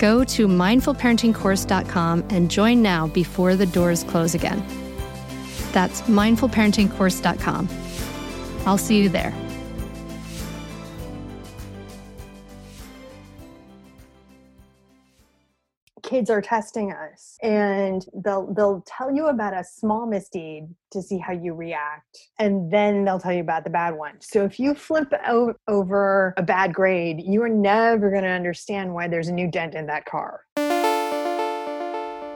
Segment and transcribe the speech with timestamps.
[0.00, 4.64] Go to mindfulparentingcourse.com and join now before the doors close again.
[5.72, 7.68] That's mindfulparentingcourse.com.
[8.66, 9.34] I'll see you there.
[16.10, 21.18] Kids are testing us and they'll they'll tell you about a small misdeed to see
[21.18, 24.14] how you react and then they'll tell you about the bad one.
[24.20, 28.92] So if you flip o- over a bad grade you are never going to understand
[28.92, 30.40] why there's a new dent in that car.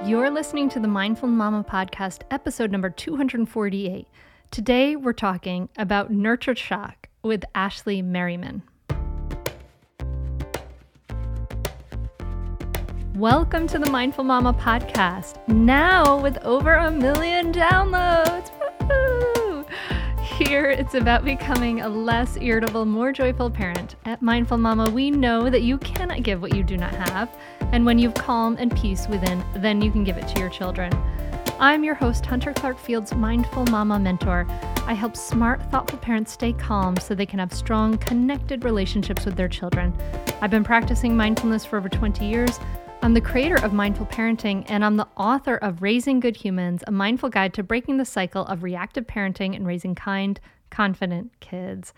[0.08, 4.06] You're listening to the mindful mama podcast episode number 248
[4.52, 8.62] today we're talking about nurture shock with ashley Merryman
[13.16, 18.50] Welcome to the Mindful Mama podcast, now with over a million downloads.
[18.88, 19.64] Woo!
[20.20, 23.94] Here it's about becoming a less irritable, more joyful parent.
[24.04, 27.30] At Mindful Mama, we know that you cannot give what you do not have,
[27.70, 30.92] and when you've calm and peace within, then you can give it to your children.
[31.60, 34.44] I'm your host, Hunter Clarke-Fields Mindful Mama mentor.
[34.88, 39.36] I help smart, thoughtful parents stay calm so they can have strong, connected relationships with
[39.36, 39.96] their children.
[40.40, 42.58] I've been practicing mindfulness for over 20 years.
[43.02, 46.90] I'm the creator of Mindful Parenting, and I'm the author of Raising Good Humans, a
[46.90, 50.40] mindful guide to breaking the cycle of reactive parenting and raising kind,
[50.70, 51.92] confident kids.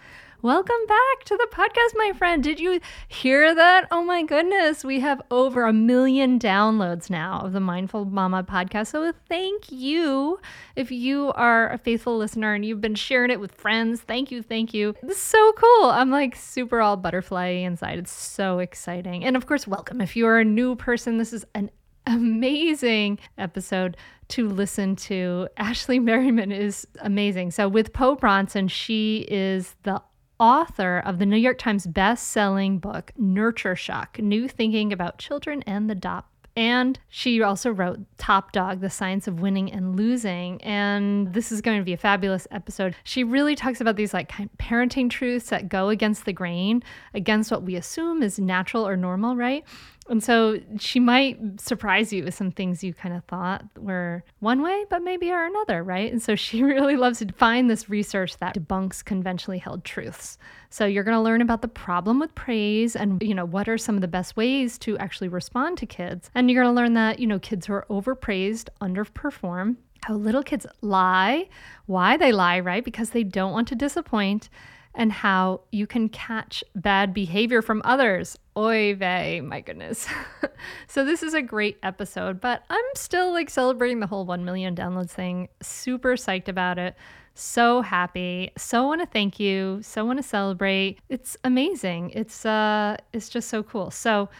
[0.46, 2.40] Welcome back to the podcast, my friend.
[2.40, 3.88] Did you hear that?
[3.90, 4.84] Oh my goodness.
[4.84, 8.86] We have over a million downloads now of the Mindful Mama podcast.
[8.86, 10.38] So thank you.
[10.76, 14.40] If you are a faithful listener and you've been sharing it with friends, thank you.
[14.40, 14.94] Thank you.
[15.02, 15.86] This is so cool.
[15.86, 17.98] I'm like super all butterfly inside.
[17.98, 19.24] It's so exciting.
[19.24, 20.00] And of course, welcome.
[20.00, 21.72] If you are a new person, this is an
[22.06, 23.96] amazing episode
[24.28, 25.48] to listen to.
[25.56, 27.50] Ashley Merryman is amazing.
[27.50, 30.00] So, with Po Bronson, she is the
[30.38, 35.88] author of the New York Times best-selling book Nurture Shock: New Thinking About Children and
[35.88, 36.26] the Dop
[36.56, 40.62] and she also wrote Top Dog, The Science of Winning and Losing.
[40.62, 42.96] And this is going to be a fabulous episode.
[43.04, 46.82] She really talks about these like parenting truths that go against the grain,
[47.12, 49.64] against what we assume is natural or normal, right?
[50.08, 54.62] And so she might surprise you with some things you kind of thought were one
[54.62, 56.10] way, but maybe are another, right?
[56.10, 60.38] And so she really loves to find this research that debunks conventionally held truths.
[60.70, 63.78] So you're going to learn about the problem with praise and, you know, what are
[63.78, 66.30] some of the best ways to actually respond to kids.
[66.34, 70.42] And you're going to learn that, you know, kids who are overpraised underperform, how little
[70.42, 71.48] kids lie,
[71.86, 72.84] why they lie, right?
[72.84, 74.48] Because they don't want to disappoint
[74.96, 78.36] and how you can catch bad behavior from others.
[78.56, 80.08] Oy vey, my goodness.
[80.88, 84.74] so, this is a great episode, but I'm still like celebrating the whole 1 million
[84.74, 85.48] downloads thing.
[85.62, 86.96] Super psyched about it.
[87.34, 88.50] So happy.
[88.56, 89.80] So want to thank you.
[89.82, 91.00] So want to celebrate.
[91.10, 92.10] It's amazing.
[92.14, 93.90] It's uh it's just so cool.
[93.90, 94.30] So,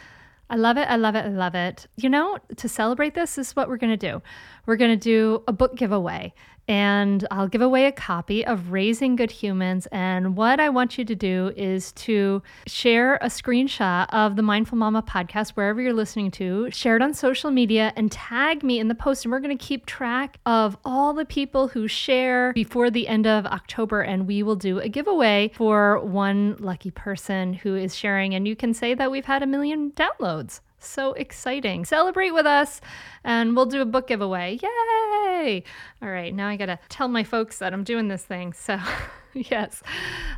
[0.49, 0.87] I love it.
[0.87, 1.25] I love it.
[1.25, 1.87] I love it.
[1.97, 4.21] You know, to celebrate this, this is what we're going to do.
[4.65, 6.33] We're going to do a book giveaway.
[6.67, 9.87] And I'll give away a copy of Raising Good Humans.
[9.91, 14.77] And what I want you to do is to share a screenshot of the Mindful
[14.77, 18.87] Mama podcast wherever you're listening to, share it on social media, and tag me in
[18.89, 19.23] the post.
[19.23, 23.25] And we're going to keep track of all the people who share before the end
[23.25, 24.01] of October.
[24.01, 28.35] And we will do a giveaway for one lucky person who is sharing.
[28.35, 30.59] And you can say that we've had a million downloads.
[30.87, 31.85] So exciting.
[31.85, 32.81] Celebrate with us
[33.23, 34.59] and we'll do a book giveaway.
[34.61, 35.63] Yay!
[36.01, 38.53] All right, now I got to tell my folks that I'm doing this thing.
[38.53, 38.79] So,
[39.33, 39.83] yes,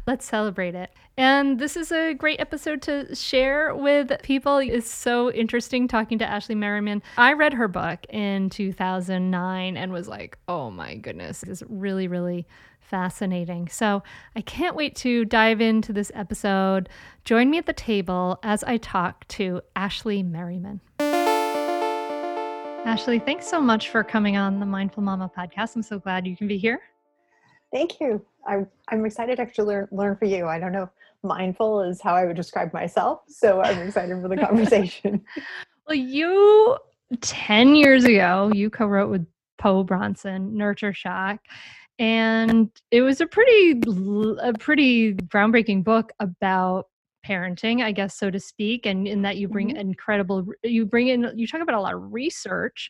[0.07, 0.91] let's celebrate it.
[1.17, 4.57] And this is a great episode to share with people.
[4.57, 7.03] It's so interesting talking to Ashley Merryman.
[7.17, 12.07] I read her book in 2009 and was like, oh my goodness, this is really,
[12.07, 12.47] really
[12.89, 13.67] fascinating.
[13.67, 14.03] So
[14.35, 16.89] I can't wait to dive into this episode.
[17.23, 20.81] Join me at the table as I talk to Ashley Merryman.
[22.85, 25.75] Ashley, thanks so much for coming on the Mindful Mama podcast.
[25.75, 26.81] I'm so glad you can be here.
[27.71, 28.25] Thank you.
[28.47, 30.47] I'm, I'm excited to actually learn, learn for you.
[30.47, 30.89] I don't know,
[31.21, 33.21] mindful is how I would describe myself.
[33.27, 35.23] So I'm excited for the conversation.
[35.87, 36.77] well, you
[37.21, 39.27] 10 years ago, you co wrote with
[39.59, 41.39] Po Bronson, Nurture Shock
[41.99, 43.81] and it was a pretty
[44.41, 46.87] a pretty groundbreaking book about
[47.27, 49.77] parenting i guess so to speak and in that you bring mm-hmm.
[49.77, 52.89] incredible you bring in you talk about a lot of research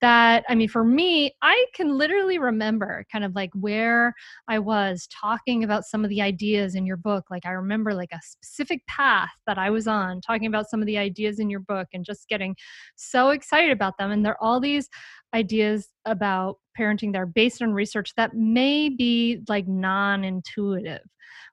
[0.00, 4.14] that i mean for me i can literally remember kind of like where
[4.48, 8.10] i was talking about some of the ideas in your book like i remember like
[8.12, 11.60] a specific path that i was on talking about some of the ideas in your
[11.60, 12.54] book and just getting
[12.96, 14.88] so excited about them and there are all these
[15.34, 21.02] ideas about parenting that are based on research that may be like non-intuitive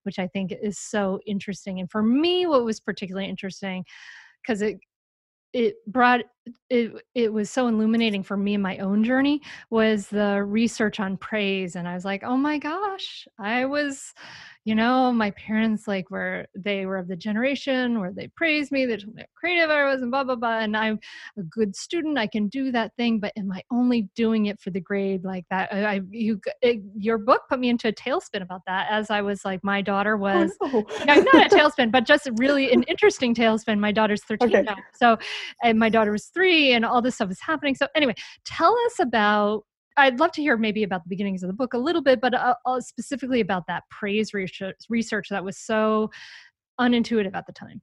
[0.03, 3.83] which i think is so interesting and for me what was particularly interesting
[4.41, 4.77] because it
[5.53, 6.21] it brought
[6.69, 11.17] it it was so illuminating for me in my own journey was the research on
[11.17, 14.13] praise and i was like oh my gosh i was
[14.65, 18.87] you know, my parents like were they were of the generation where they praised me,
[18.87, 20.57] they told me how creative I was and blah blah blah.
[20.57, 20.99] And I'm
[21.37, 24.71] a good student, I can do that thing, but am I only doing it for
[24.71, 25.71] the grade like that?
[25.71, 29.21] I you it, eh, your book put me into a tailspin about that as I
[29.21, 32.81] was like my daughter oh, was oh, no, not a tailspin, but just really an
[32.87, 33.77] interesting tailspin.
[33.77, 34.61] My daughter's 13 okay.
[34.63, 34.77] now.
[34.95, 35.15] So
[35.63, 37.73] and my daughter was three and all this stuff is happening.
[37.73, 38.13] So anyway,
[38.45, 39.63] tell us about
[39.97, 42.33] I'd love to hear maybe about the beginnings of the book a little bit, but
[42.33, 46.11] uh, uh, specifically about that praise research, research that was so
[46.79, 47.81] unintuitive at the time.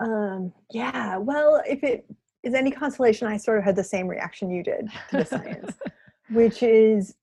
[0.00, 2.06] Um, yeah, well, if it
[2.42, 5.74] is any consolation, I sort of had the same reaction you did to the science,
[6.30, 7.14] which is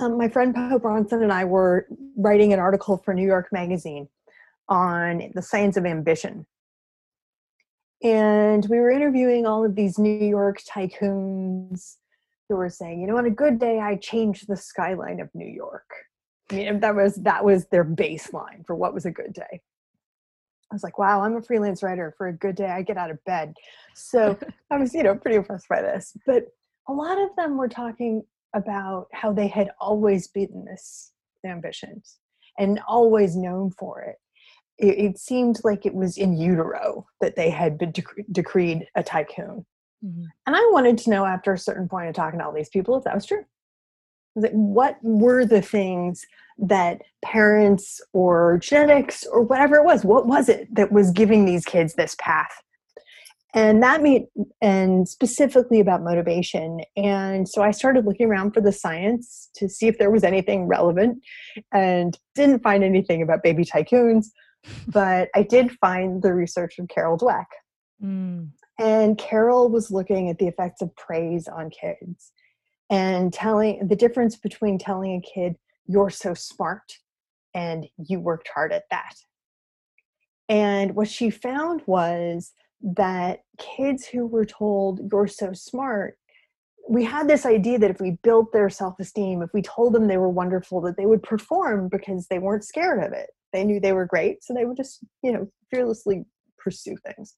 [0.00, 1.86] um, my friend Po Bronson and I were
[2.16, 4.08] writing an article for New York Magazine
[4.68, 6.46] on the science of ambition.
[8.04, 11.96] And we were interviewing all of these New York tycoons
[12.48, 15.48] who were saying, you know, on a good day, I changed the skyline of New
[15.48, 15.88] York.
[16.52, 19.62] I mean, that was that was their baseline for what was a good day.
[20.70, 22.14] I was like, wow, I'm a freelance writer.
[22.18, 23.54] For a good day, I get out of bed.
[23.94, 24.38] So
[24.70, 26.14] I was, you know, pretty impressed by this.
[26.26, 26.44] But
[26.88, 28.22] a lot of them were talking
[28.54, 31.12] about how they had always beaten this
[31.46, 32.18] ambitions
[32.58, 34.16] and always known for it.
[34.78, 39.02] It, it seemed like it was in utero that they had been dec- decreed a
[39.02, 39.64] tycoon
[40.04, 40.24] Mm-hmm.
[40.46, 42.96] And I wanted to know after a certain point of talking to all these people
[42.96, 43.44] if that was true.
[44.36, 46.24] Like, what were the things
[46.58, 51.64] that parents or genetics or whatever it was, what was it that was giving these
[51.64, 52.50] kids this path?
[53.54, 54.24] And that made,
[54.60, 56.80] and specifically about motivation.
[56.96, 60.66] And so I started looking around for the science to see if there was anything
[60.66, 61.22] relevant
[61.72, 64.26] and didn't find anything about baby tycoons,
[64.88, 67.46] but I did find the research from Carol Dweck.
[68.02, 68.50] Mm.
[68.78, 72.32] And Carol was looking at the effects of praise on kids
[72.90, 75.56] and telling the difference between telling a kid,
[75.86, 76.98] you're so smart
[77.54, 79.14] and you worked hard at that.
[80.48, 82.52] And what she found was
[82.82, 86.18] that kids who were told, you're so smart,
[86.86, 90.06] we had this idea that if we built their self esteem, if we told them
[90.06, 93.30] they were wonderful, that they would perform because they weren't scared of it.
[93.54, 96.24] They knew they were great, so they would just, you know, fearlessly
[96.58, 97.36] pursue things.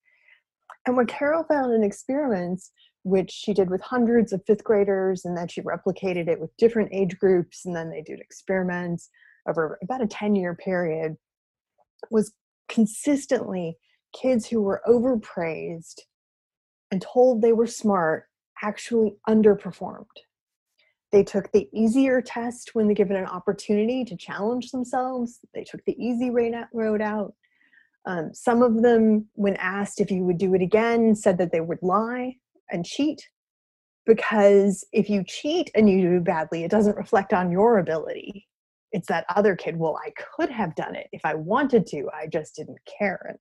[0.86, 5.36] And what Carol found in experiments, which she did with hundreds of fifth graders, and
[5.36, 9.10] then she replicated it with different age groups, and then they did experiments
[9.46, 11.16] over about a 10 year period,
[12.10, 12.32] was
[12.68, 13.76] consistently
[14.18, 16.00] kids who were overpraised
[16.90, 18.24] and told they were smart
[18.62, 20.06] actually underperformed.
[21.16, 25.40] They took the easier test when they're given an opportunity to challenge themselves.
[25.54, 27.32] They took the easy road out.
[28.04, 31.62] Um, some of them, when asked if you would do it again, said that they
[31.62, 32.36] would lie
[32.70, 33.26] and cheat.
[34.06, 38.46] because if you cheat and you do badly, it doesn't reflect on your ability.
[38.92, 42.28] It's that other kid, well, I could have done it if I wanted to, I
[42.28, 43.36] just didn't care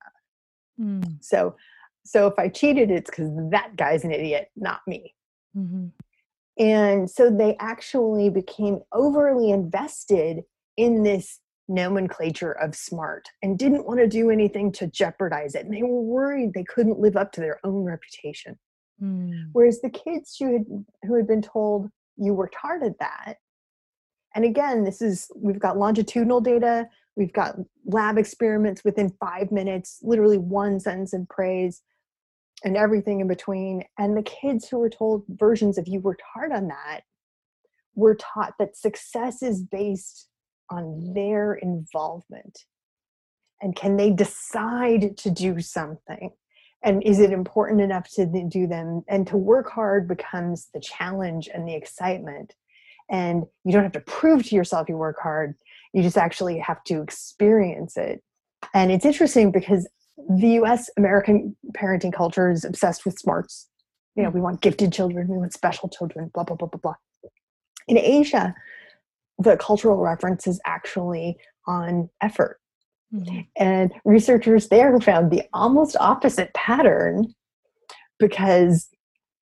[0.78, 1.02] enough.
[1.04, 1.18] Mm.
[1.22, 1.56] So
[2.04, 5.12] so if I cheated, it's because that guy's an idiot, not me.
[5.56, 5.86] Mm-hmm.
[6.58, 10.42] And so they actually became overly invested
[10.76, 15.64] in this nomenclature of smart and didn't want to do anything to jeopardize it.
[15.64, 18.58] And they were worried they couldn't live up to their own reputation.
[19.02, 19.50] Mm.
[19.52, 20.64] Whereas the kids who had
[21.02, 23.34] who had been told you worked hard at that,
[24.34, 29.98] and again, this is we've got longitudinal data, we've got lab experiments within five minutes,
[30.02, 31.82] literally one sentence in praise,
[32.64, 33.84] and everything in between.
[33.98, 37.02] And the kids who were told versions of you worked hard on that
[37.94, 40.28] were taught that success is based
[40.70, 42.60] on their involvement.
[43.62, 46.32] And can they decide to do something?
[46.86, 51.48] and is it important enough to do them and to work hard becomes the challenge
[51.52, 52.54] and the excitement
[53.10, 55.54] and you don't have to prove to yourself you work hard
[55.92, 58.22] you just actually have to experience it
[58.74, 59.88] and it's interesting because
[60.38, 63.68] the us american parenting culture is obsessed with smarts
[64.14, 66.94] you know we want gifted children we want special children blah blah blah blah blah
[67.88, 68.54] in asia
[69.38, 72.58] the cultural reference is actually on effort
[73.14, 73.40] Mm-hmm.
[73.56, 77.34] And researchers there found the almost opposite pattern
[78.18, 78.88] because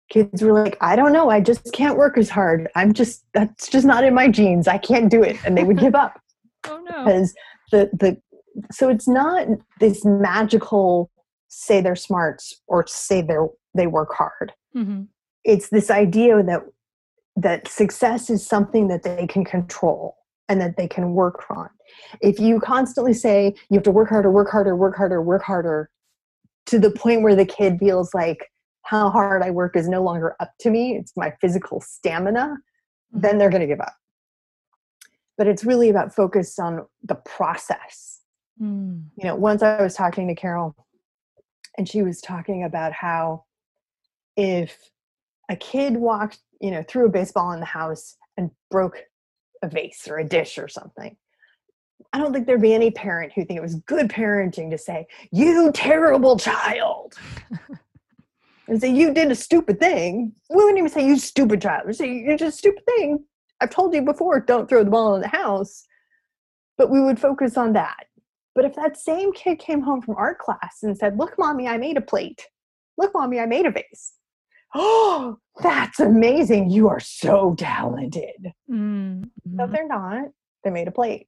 [0.09, 2.69] kids were like, I don't know, I just can't work as hard.
[2.75, 4.67] I'm just, that's just not in my genes.
[4.67, 5.37] I can't do it.
[5.45, 6.19] And they would give up.
[6.67, 7.05] oh no.
[7.05, 7.33] Because
[7.71, 8.17] the, the,
[8.71, 9.47] so it's not
[9.79, 11.09] this magical
[11.47, 14.53] say they're smart or say they're, they work hard.
[14.75, 15.03] Mm-hmm.
[15.43, 16.61] It's this idea that,
[17.35, 20.15] that success is something that they can control
[20.49, 21.69] and that they can work on.
[22.21, 25.89] If you constantly say you have to work harder, work harder, work harder, work harder,
[26.67, 28.49] to the point where the kid feels like
[28.83, 33.19] how hard I work is no longer up to me, it's my physical stamina, mm-hmm.
[33.19, 33.93] then they're going to give up.
[35.37, 38.21] But it's really about focus on the process.
[38.61, 39.05] Mm.
[39.17, 40.75] You know, once I was talking to Carol,
[41.77, 43.45] and she was talking about how
[44.37, 44.77] if
[45.49, 48.97] a kid walked, you know, threw a baseball in the house and broke
[49.61, 51.15] a vase or a dish or something.
[52.11, 55.07] I don't think there'd be any parent who think it was good parenting to say,
[55.31, 57.15] "You terrible child,"
[58.67, 60.33] and say you did a stupid thing.
[60.49, 61.87] We wouldn't even say you stupid child.
[61.87, 63.25] We say you did a stupid thing.
[63.61, 65.85] I've told you before, don't throw the ball in the house.
[66.77, 68.07] But we would focus on that.
[68.55, 71.77] But if that same kid came home from art class and said, "Look, mommy, I
[71.77, 72.47] made a plate.
[72.97, 74.13] Look, mommy, I made a vase,"
[74.75, 76.69] oh, that's amazing.
[76.69, 78.53] You are so talented.
[78.69, 79.23] Mm-hmm.
[79.45, 80.25] No, they're not.
[80.63, 81.27] They made a plate.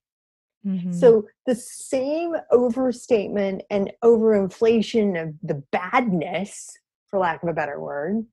[0.65, 0.93] Mm-hmm.
[0.93, 6.71] So the same overstatement and overinflation of the badness,
[7.09, 8.25] for lack of a better word,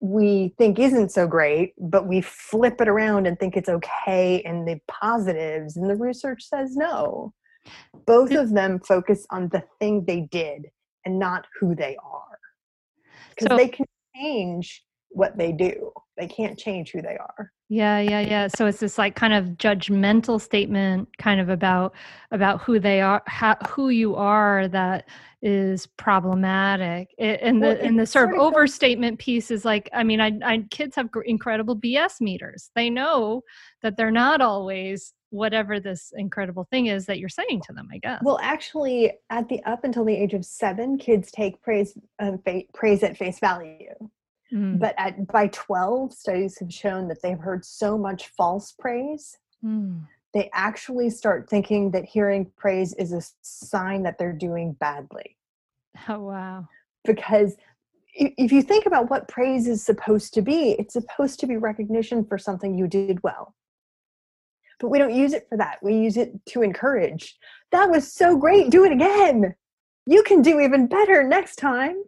[0.00, 4.66] we think isn't so great, but we flip it around and think it's okay and
[4.66, 5.76] the positives.
[5.76, 7.32] And the research says no.
[8.06, 10.66] Both of them focus on the thing they did
[11.04, 12.38] and not who they are.
[13.30, 15.92] Because so, they can change what they do.
[16.16, 17.52] They can't change who they are.
[17.68, 18.46] Yeah, yeah, yeah.
[18.46, 21.94] So it's this like kind of judgmental statement kind of about
[22.30, 25.08] about who they are, how, who you are that
[25.42, 27.08] is problematic.
[27.18, 30.04] It, and the well, and the sort, sort of, of overstatement piece is like I
[30.04, 32.70] mean, I, I kids have incredible BS meters.
[32.76, 33.42] They know
[33.82, 37.98] that they're not always whatever this incredible thing is that you're saying to them i
[37.98, 42.38] guess well actually at the up until the age of seven kids take praise um,
[42.44, 43.92] fa- praise at face value
[44.52, 44.78] Mm.
[44.78, 49.38] But at by 12, studies have shown that they've heard so much false praise.
[49.64, 50.02] Mm.
[50.34, 55.36] They actually start thinking that hearing praise is a sign that they're doing badly.
[56.10, 56.68] Oh, wow.
[57.06, 57.56] Because
[58.12, 62.22] if you think about what praise is supposed to be, it's supposed to be recognition
[62.24, 63.54] for something you did well.
[64.78, 65.78] But we don't use it for that.
[65.82, 67.38] We use it to encourage.
[67.72, 68.70] That was so great.
[68.70, 69.54] Do it again.
[70.06, 72.02] You can do even better next time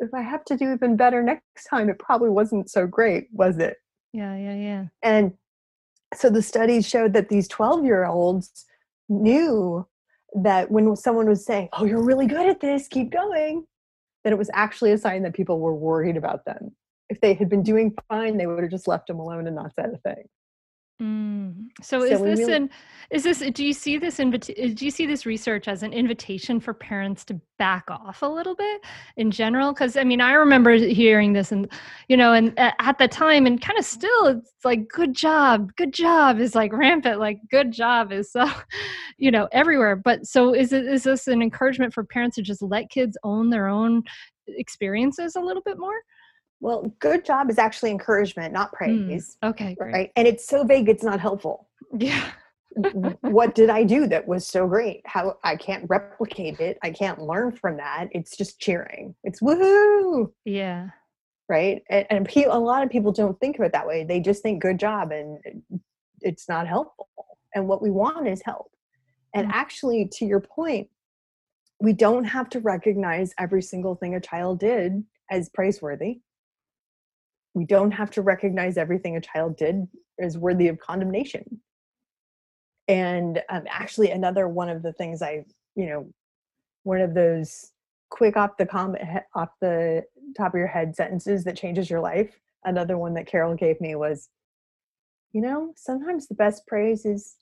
[0.00, 3.58] if I have to do even better next time, it probably wasn't so great, was
[3.58, 3.76] it?
[4.12, 4.84] Yeah, yeah, yeah.
[5.02, 5.34] And
[6.14, 8.64] so the studies showed that these 12 year olds
[9.08, 9.86] knew
[10.42, 13.64] that when someone was saying, Oh, you're really good at this, keep going,
[14.24, 16.74] that it was actually a sign that people were worried about them.
[17.08, 19.74] If they had been doing fine, they would have just left them alone and not
[19.74, 20.24] said a thing.
[21.00, 21.68] Mm.
[21.80, 22.70] So, so, is this really, an
[23.10, 26.60] is this do you see this invita- do you see this research as an invitation
[26.60, 28.82] for parents to back off a little bit
[29.16, 31.72] in general because I mean I remember hearing this and
[32.08, 35.94] you know and at the time and kind of still it's like good job good
[35.94, 38.48] job is like rampant like good job is so
[39.18, 42.60] you know everywhere but so is it is this an encouragement for parents to just
[42.60, 44.02] let kids own their own
[44.56, 46.02] experiences a little bit more?
[46.60, 48.76] Well, good job is actually encouragement, not Mm,
[49.06, 49.36] praise.
[49.42, 49.92] okay, great.
[49.94, 50.12] Right.
[50.16, 51.68] And it's so vague, it's not helpful.
[51.98, 52.30] Yeah.
[53.22, 55.02] what did I do that was so great?
[55.04, 56.78] How I can't replicate it.
[56.82, 58.08] I can't learn from that.
[58.12, 59.14] It's just cheering.
[59.24, 60.30] It's woohoo.
[60.44, 60.90] Yeah.
[61.48, 61.82] Right.
[61.90, 64.04] And, and pe- a lot of people don't think of it that way.
[64.04, 65.38] They just think good job and
[66.20, 67.08] it's not helpful.
[67.54, 68.70] And what we want is help.
[69.34, 69.52] And Mm.
[69.52, 70.88] actually, to your point,
[71.80, 76.20] we don't have to recognize every single thing a child did as praiseworthy.
[77.54, 79.88] We don't have to recognize everything a child did
[80.20, 81.60] as worthy of condemnation.
[82.88, 86.12] And um, actually, another one of the things I, you know,
[86.82, 87.72] one of those
[88.10, 90.04] quick off the com- he- off the
[90.36, 92.38] top of your head sentences that changes your life.
[92.64, 94.28] Another one that Carol gave me was,
[95.32, 97.36] you know, sometimes the best praise is,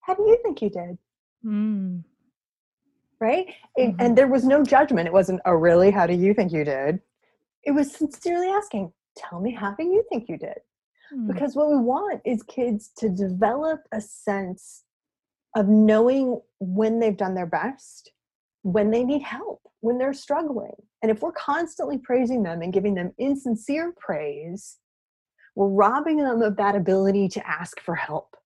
[0.00, 0.98] "How do you think you did?"
[1.44, 2.04] Mm.
[3.20, 3.54] right?
[3.76, 4.04] And- Mhm.
[4.04, 5.06] And there was no judgment.
[5.06, 5.92] It wasn't, oh, really?
[5.92, 7.00] How do you think you did?
[7.62, 10.58] It was sincerely asking, tell me, how do you think you did?
[11.14, 11.32] Mm.
[11.32, 14.84] Because what we want is kids to develop a sense
[15.56, 18.12] of knowing when they've done their best,
[18.62, 20.72] when they need help, when they're struggling.
[21.02, 24.78] And if we're constantly praising them and giving them insincere praise,
[25.54, 28.36] we're robbing them of that ability to ask for help.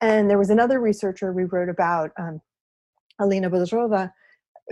[0.00, 2.40] And there was another researcher we wrote about, um,
[3.18, 4.12] Alina Bodrova,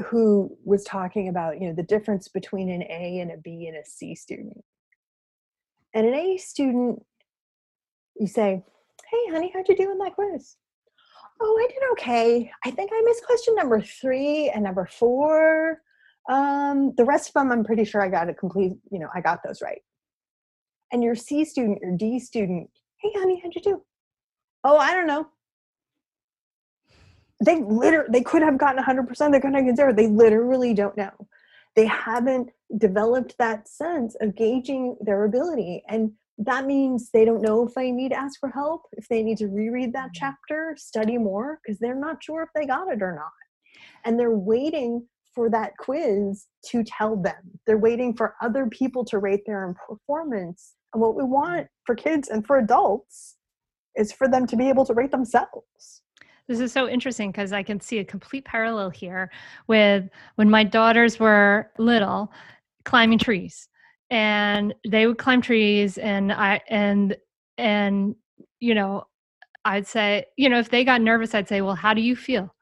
[0.07, 3.77] who was talking about you know the difference between an A and a B and
[3.77, 4.65] a C student.
[5.95, 7.05] And an A student,
[8.17, 8.65] you say,
[9.11, 10.57] "Hey, honey, how'd you do in that quiz?"
[11.41, 12.51] "Oh, I did okay.
[12.65, 15.83] I think I missed question number three and number four.
[16.29, 18.75] Um, the rest of them, I'm pretty sure I got a complete.
[18.91, 19.83] You know, I got those right."
[20.93, 22.71] And your C student, your D student,
[23.01, 23.85] "Hey, honey, how'd you do?"
[24.65, 25.29] "Oh, I don't know."
[27.45, 30.97] they literally they could have gotten 100% they could have gotten zero they literally don't
[30.97, 31.11] know
[31.75, 37.67] they haven't developed that sense of gauging their ability and that means they don't know
[37.67, 40.13] if they need to ask for help if they need to reread that mm-hmm.
[40.15, 43.33] chapter study more because they're not sure if they got it or not.
[44.05, 47.59] And they're waiting for that quiz to tell them.
[47.67, 50.75] They're waiting for other people to rate their performance.
[50.93, 51.33] And what we mm-hmm.
[51.33, 53.37] want for kids and for adults
[53.97, 56.03] is for them to be able to rate themselves.
[56.47, 59.31] This is so interesting because I can see a complete parallel here
[59.67, 62.31] with when my daughters were little
[62.85, 63.69] climbing trees
[64.11, 67.17] and they would climb trees and I and
[67.59, 68.15] and
[68.61, 69.05] you know
[69.65, 72.55] I'd say you know if they got nervous I'd say well how do you feel?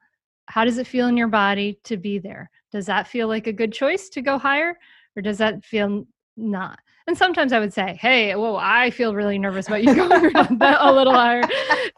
[0.47, 2.49] How does it feel in your body to be there?
[2.71, 4.77] Does that feel like a good choice to go higher
[5.15, 6.05] or does that feel
[6.35, 10.35] not and sometimes I would say hey well, I feel really nervous about you going
[10.61, 11.43] a little higher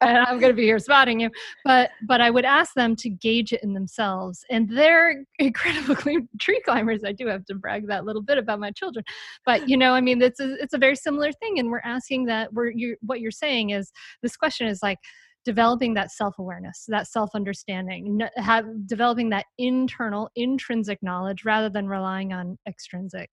[0.01, 1.29] and I'm going to be here spotting you.
[1.63, 6.61] But but I would ask them to gauge it in themselves, and they're incredibly tree
[6.65, 7.03] climbers.
[7.05, 9.03] I do have to brag that little bit about my children,
[9.45, 12.25] but you know, I mean, it's a, it's a very similar thing, and we're asking
[12.25, 12.53] that.
[12.53, 13.91] We're you what you're saying is
[14.21, 14.99] this question is like
[15.43, 22.57] developing that self-awareness that self-understanding have developing that internal intrinsic knowledge rather than relying on
[22.67, 23.29] extrinsic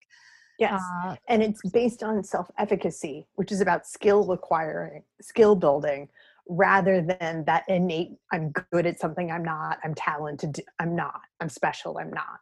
[0.71, 0.83] yes.
[1.05, 6.09] Uh, and it's based on self-efficacy which is about skill acquiring skill building
[6.49, 11.49] rather than that innate i'm good at something i'm not i'm talented i'm not i'm
[11.49, 12.41] special i'm not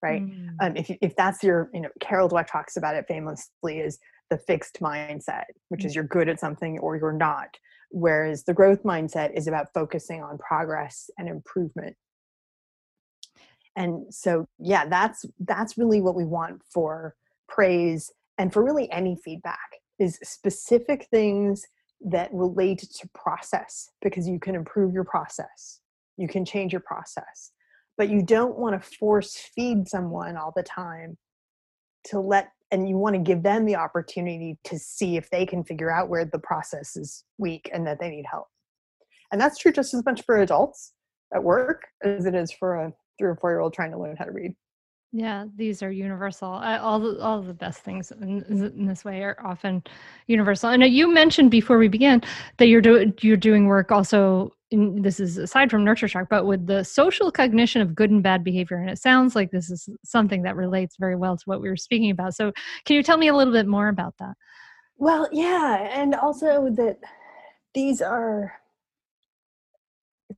[0.00, 0.22] right?
[0.22, 3.98] Mm, um, if, if that's your you know carol dweck talks about it famously is
[4.30, 7.56] the fixed mindset which is you're good at something or you're not
[7.90, 11.96] whereas the growth mindset is about focusing on progress and improvement.
[13.76, 17.14] And so yeah that's that's really what we want for
[17.48, 21.64] praise and for really any feedback is specific things
[22.00, 25.80] that relate to process because you can improve your process
[26.16, 27.52] you can change your process
[27.96, 31.18] but you don't want to force feed someone all the time
[32.04, 35.64] to let and you want to give them the opportunity to see if they can
[35.64, 38.46] figure out where the process is weak and that they need help.
[39.32, 40.92] And that's true just as much for adults
[41.34, 44.16] at work as it is for a three or four year old trying to learn
[44.16, 44.54] how to read
[45.12, 46.50] Yeah, these are universal.
[46.52, 49.82] I, all the, all the best things in, in this way are often
[50.26, 50.68] universal.
[50.68, 52.22] And uh, you mentioned before we began
[52.58, 54.52] that you're doing you're doing work also.
[54.70, 58.22] In, this is aside from Nurture Shock, but with the social cognition of good and
[58.22, 58.76] bad behavior.
[58.76, 61.76] And it sounds like this is something that relates very well to what we were
[61.76, 62.34] speaking about.
[62.34, 62.52] So,
[62.84, 64.34] can you tell me a little bit more about that?
[64.98, 66.98] Well, yeah, and also that
[67.72, 68.52] these are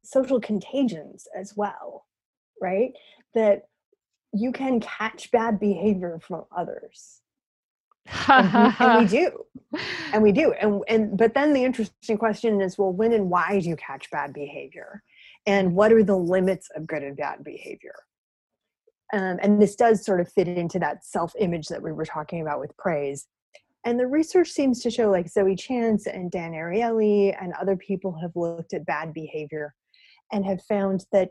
[0.04, 2.06] social contagions as well,
[2.62, 2.92] right?
[3.34, 3.62] That
[4.32, 7.20] you can catch bad behavior from others.
[8.28, 9.44] And we, and we do.
[10.12, 10.52] And we do.
[10.52, 14.10] And and but then the interesting question is well, when and why do you catch
[14.10, 15.02] bad behavior?
[15.46, 17.94] And what are the limits of good and bad behavior?
[19.12, 22.40] Um, and this does sort of fit into that self image that we were talking
[22.42, 23.26] about with praise.
[23.84, 28.18] And the research seems to show, like Zoe Chance and Dan Ariely and other people
[28.20, 29.74] have looked at bad behavior
[30.32, 31.30] and have found that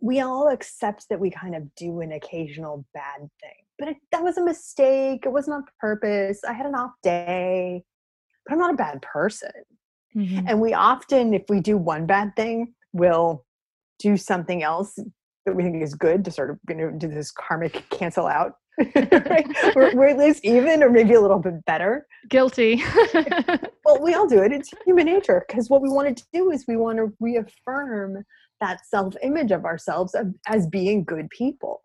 [0.00, 3.64] we all accept that we kind of do an occasional bad thing.
[3.78, 5.24] But it, that was a mistake.
[5.24, 6.40] It wasn't on purpose.
[6.46, 7.82] I had an off day,
[8.44, 9.50] but I'm not a bad person.
[10.16, 10.46] Mm-hmm.
[10.48, 13.44] And we often, if we do one bad thing, will
[13.98, 14.98] do something else
[15.48, 18.52] that we think is good to sort of you know do this karmic cancel out
[18.94, 19.46] right?
[19.74, 22.82] we're, we're, at least even or maybe a little bit better guilty
[23.84, 26.64] well we all do it it's human nature because what we want to do is
[26.68, 28.22] we want to reaffirm
[28.60, 30.14] that self-image of ourselves
[30.46, 31.80] as being good people.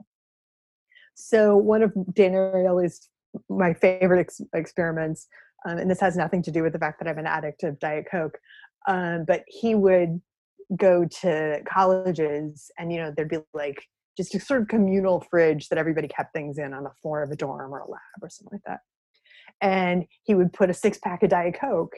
[1.15, 3.09] So one of dan ariely's
[3.49, 5.27] my favorite ex- experiments
[5.65, 7.79] um, and this has nothing to do with the fact that i'm an addict of
[7.79, 8.37] diet coke
[8.87, 10.21] um, but he would
[10.77, 13.83] go to colleges and you know there'd be like
[14.17, 17.31] just a sort of communal fridge that everybody kept things in on the floor of
[17.31, 18.79] a dorm or a lab or something like that.
[19.61, 21.95] And he would put a six pack of diet coke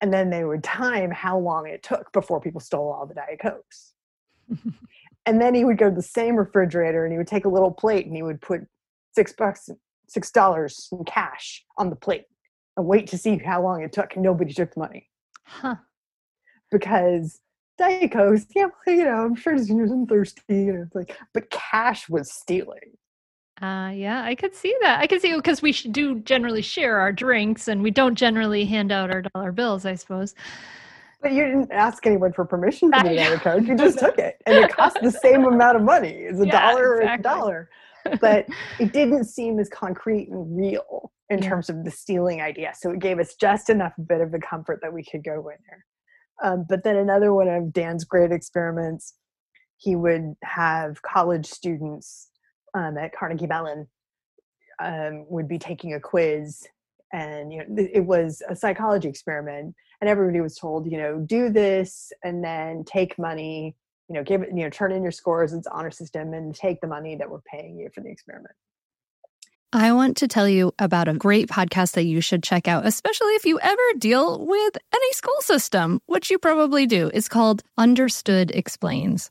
[0.00, 3.40] and then they would time how long it took before people stole all the diet
[3.40, 3.92] cokes
[5.26, 7.70] and then he would go to the same refrigerator and he would take a little
[7.70, 8.60] plate and he would put
[9.14, 9.68] six bucks
[10.08, 12.24] six dollars in cash on the plate
[12.76, 15.08] and wait to see how long it took and nobody took the money
[15.44, 15.76] huh
[16.70, 17.40] because
[17.78, 22.08] Diet Coke, yeah, you know, I'm sure he's using thirsty, and it's like, but cash
[22.08, 22.96] was stealing.
[23.60, 25.00] Uh, yeah, I could see that.
[25.00, 28.92] I could see because we do generally share our drinks, and we don't generally hand
[28.92, 30.34] out our dollar bills, I suppose.
[31.26, 33.66] But you didn't ask anyone for permission to Diet Coke.
[33.66, 36.10] You just took it, and it cost the same amount of money.
[36.10, 37.08] It's a yeah, dollar exactly.
[37.08, 37.70] or a dollar.
[38.20, 38.46] But
[38.78, 41.48] it didn't seem as concrete and real in yeah.
[41.48, 42.74] terms of the stealing idea.
[42.78, 45.56] So it gave us just enough bit of the comfort that we could go in
[45.68, 45.84] there.
[46.44, 49.14] Um, but then another one of Dan's great experiments,
[49.78, 52.28] he would have college students
[52.72, 53.88] um, at Carnegie Mellon
[54.80, 56.68] um, would be taking a quiz,
[57.12, 61.48] and you know it was a psychology experiment, and everybody was told, you know, do
[61.50, 63.74] this and then take money,
[64.08, 66.80] you know, give it, you know, turn in your scores, it's honor system, and take
[66.80, 68.54] the money that we're paying you for the experiment.
[69.72, 73.32] I want to tell you about a great podcast that you should check out, especially
[73.32, 77.10] if you ever deal with any school system, which you probably do.
[77.12, 79.30] It's called Understood Explains.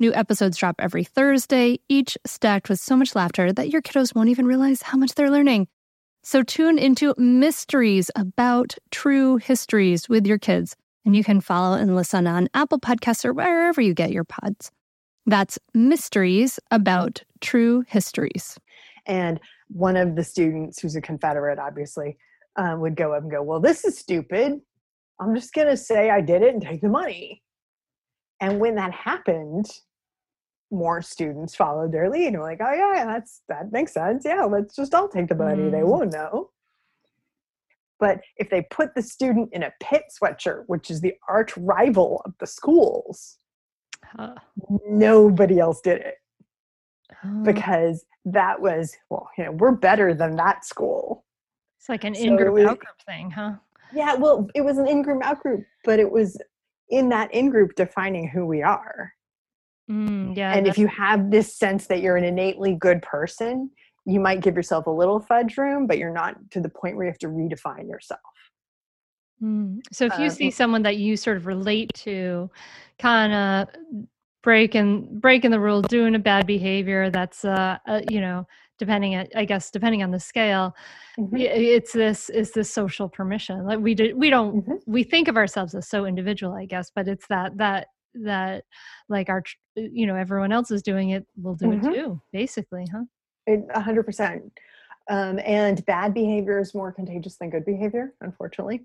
[0.00, 4.30] New episodes drop every Thursday, each stacked with so much laughter that your kiddos won't
[4.30, 5.68] even realize how much they're learning.
[6.22, 11.94] So tune into Mysteries About True Histories with your kids, and you can follow and
[11.94, 14.70] listen on Apple Podcasts or wherever you get your pods.
[15.26, 18.58] That's Mysteries About True Histories.
[19.04, 22.16] And one of the students, who's a Confederate, obviously,
[22.56, 24.62] uh, would go up and go, Well, this is stupid.
[25.20, 27.42] I'm just going to say I did it and take the money.
[28.40, 29.66] And when that happened,
[30.70, 34.24] more students followed their lead and were like, oh yeah, that's that makes sense.
[34.24, 35.64] Yeah, let's just all take the money.
[35.64, 35.72] Mm.
[35.72, 36.50] They won't know.
[37.98, 42.22] But if they put the student in a Pitt sweatshirt, which is the arch rival
[42.24, 43.36] of the schools,
[44.04, 44.34] huh.
[44.88, 46.14] nobody else did it.
[47.22, 47.42] Oh.
[47.42, 51.26] Because that was, well, you know, we're better than that school.
[51.78, 53.54] It's like an in group out group thing, huh?
[53.92, 56.40] Yeah, well, it was an in group out group, but it was
[56.88, 59.12] in that in group defining who we are.
[59.90, 60.54] Mm, yeah.
[60.54, 63.70] And if you have this sense that you're an innately good person,
[64.06, 67.06] you might give yourself a little fudge room, but you're not to the point where
[67.06, 68.20] you have to redefine yourself.
[69.42, 69.80] Mm.
[69.92, 72.50] So if you um, see someone that you sort of relate to,
[72.98, 73.68] kind of
[74.42, 78.46] breaking breaking the rules, doing a bad behavior, that's uh, uh you know
[78.78, 80.74] depending at, I guess depending on the scale,
[81.18, 81.36] mm-hmm.
[81.36, 83.64] it's this is this social permission.
[83.64, 84.74] Like we do, we don't mm-hmm.
[84.86, 88.64] we think of ourselves as so individual, I guess, but it's that that that
[89.08, 89.42] like our
[89.76, 91.88] you know everyone else is doing it we'll do mm-hmm.
[91.88, 93.04] it too basically huh?
[93.74, 94.44] A hundred percent
[95.10, 98.82] um, and bad behavior is more contagious than good behavior unfortunately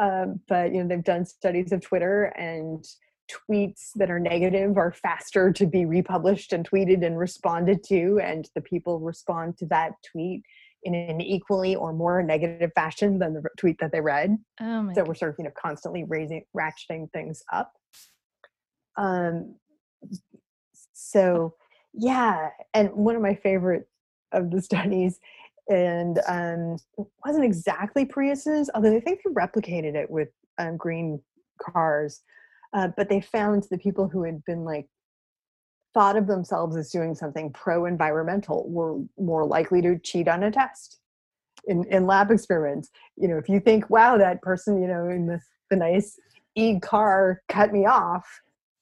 [0.00, 2.84] um, but you know they've done studies of twitter and
[3.30, 8.50] tweets that are negative are faster to be republished and tweeted and responded to and
[8.54, 10.42] the people respond to that tweet
[10.84, 14.36] in an equally or more negative fashion than the tweet that they read.
[14.60, 17.72] Oh so we're sort of you know constantly raising ratcheting things up
[18.96, 19.54] um,
[20.92, 21.54] so
[21.92, 23.88] yeah, and one of my favorite
[24.32, 25.20] of the studies,
[25.68, 30.28] and um, it wasn't exactly Priuses, although I think they replicated it with
[30.58, 31.20] um, green
[31.60, 32.22] cars.
[32.72, 34.88] Uh, but they found the people who had been like
[35.94, 40.98] thought of themselves as doing something pro-environmental were more likely to cheat on a test
[41.66, 42.90] in, in lab experiments.
[43.16, 46.18] You know, if you think, wow, that person, you know, in the, the nice
[46.56, 48.26] e car cut me off,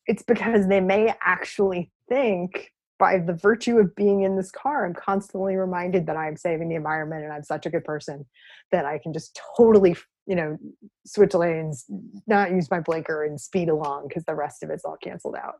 [0.06, 4.94] it's because they may actually think by the virtue of being in this car, I'm
[4.94, 8.24] constantly reminded that I'm saving the environment and I'm such a good person
[8.70, 10.56] that I can just totally, you know,
[11.04, 11.84] switch lanes,
[12.28, 15.56] not use my blinker and speed along because the rest of it's all canceled out.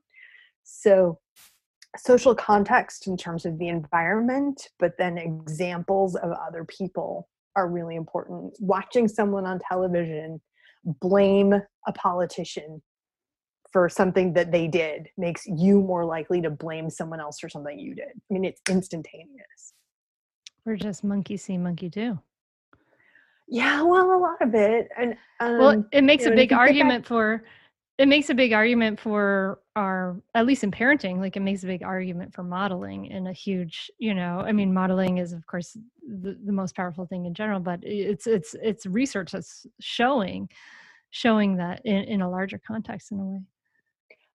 [0.63, 1.19] So,
[1.97, 7.97] social context in terms of the environment, but then examples of other people are really
[7.97, 8.57] important.
[8.61, 10.41] Watching someone on television
[10.85, 12.81] blame a politician
[13.73, 17.79] for something that they did makes you more likely to blame someone else for something
[17.79, 18.11] you did.
[18.15, 19.73] I mean, it's instantaneous.
[20.65, 22.19] We're just monkey see, monkey do.
[23.49, 27.05] Yeah, well, a lot of it, and um, well, it makes know, a big argument
[27.05, 27.45] back- for.
[27.99, 31.67] It makes a big argument for our, at least in parenting, like it makes a
[31.67, 35.77] big argument for modeling and a huge, you know, I mean, modeling is of course
[36.03, 40.49] the, the most powerful thing in general, but it's it's it's research that's showing
[41.11, 43.41] showing that in, in a larger context in a way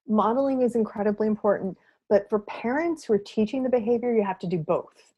[0.08, 1.78] modeling is incredibly important
[2.10, 5.14] but for parents who are teaching the behavior you have to do both.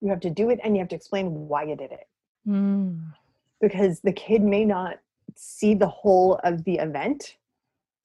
[0.00, 2.06] You have to do it and you have to explain why you did it.
[2.48, 3.12] Mm.
[3.60, 4.98] because the kid may not
[5.36, 7.36] see the whole of the event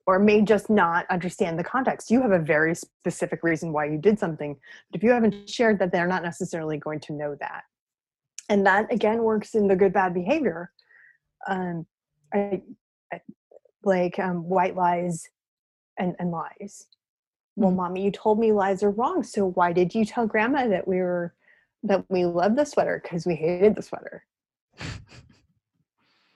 [0.05, 2.11] or may just not understand the context.
[2.11, 4.57] You have a very specific reason why you did something
[4.91, 7.63] but if you haven't shared that they're not necessarily going to know that.
[8.49, 10.69] And that again works in the good bad behavior.
[11.47, 11.85] Um,
[12.33, 12.61] I,
[13.13, 13.21] I,
[13.83, 15.29] like um, white lies
[15.97, 16.87] and, and lies.
[17.55, 17.77] Well, mm-hmm.
[17.77, 19.23] mommy, you told me lies are wrong.
[19.23, 21.33] So why did you tell grandma that we were
[21.83, 24.25] that we loved the sweater because we hated the sweater?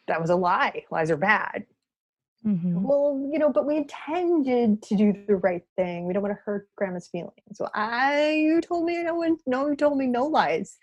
[0.08, 0.84] that was a lie.
[0.91, 1.65] Lies are bad.
[2.45, 2.84] Mm-hmm.
[2.84, 6.06] Well, you know, but we intended to do the right thing.
[6.06, 7.34] We don't want to hurt grandma's feelings.
[7.54, 10.78] So I, you told me no one, no, you told me no lies.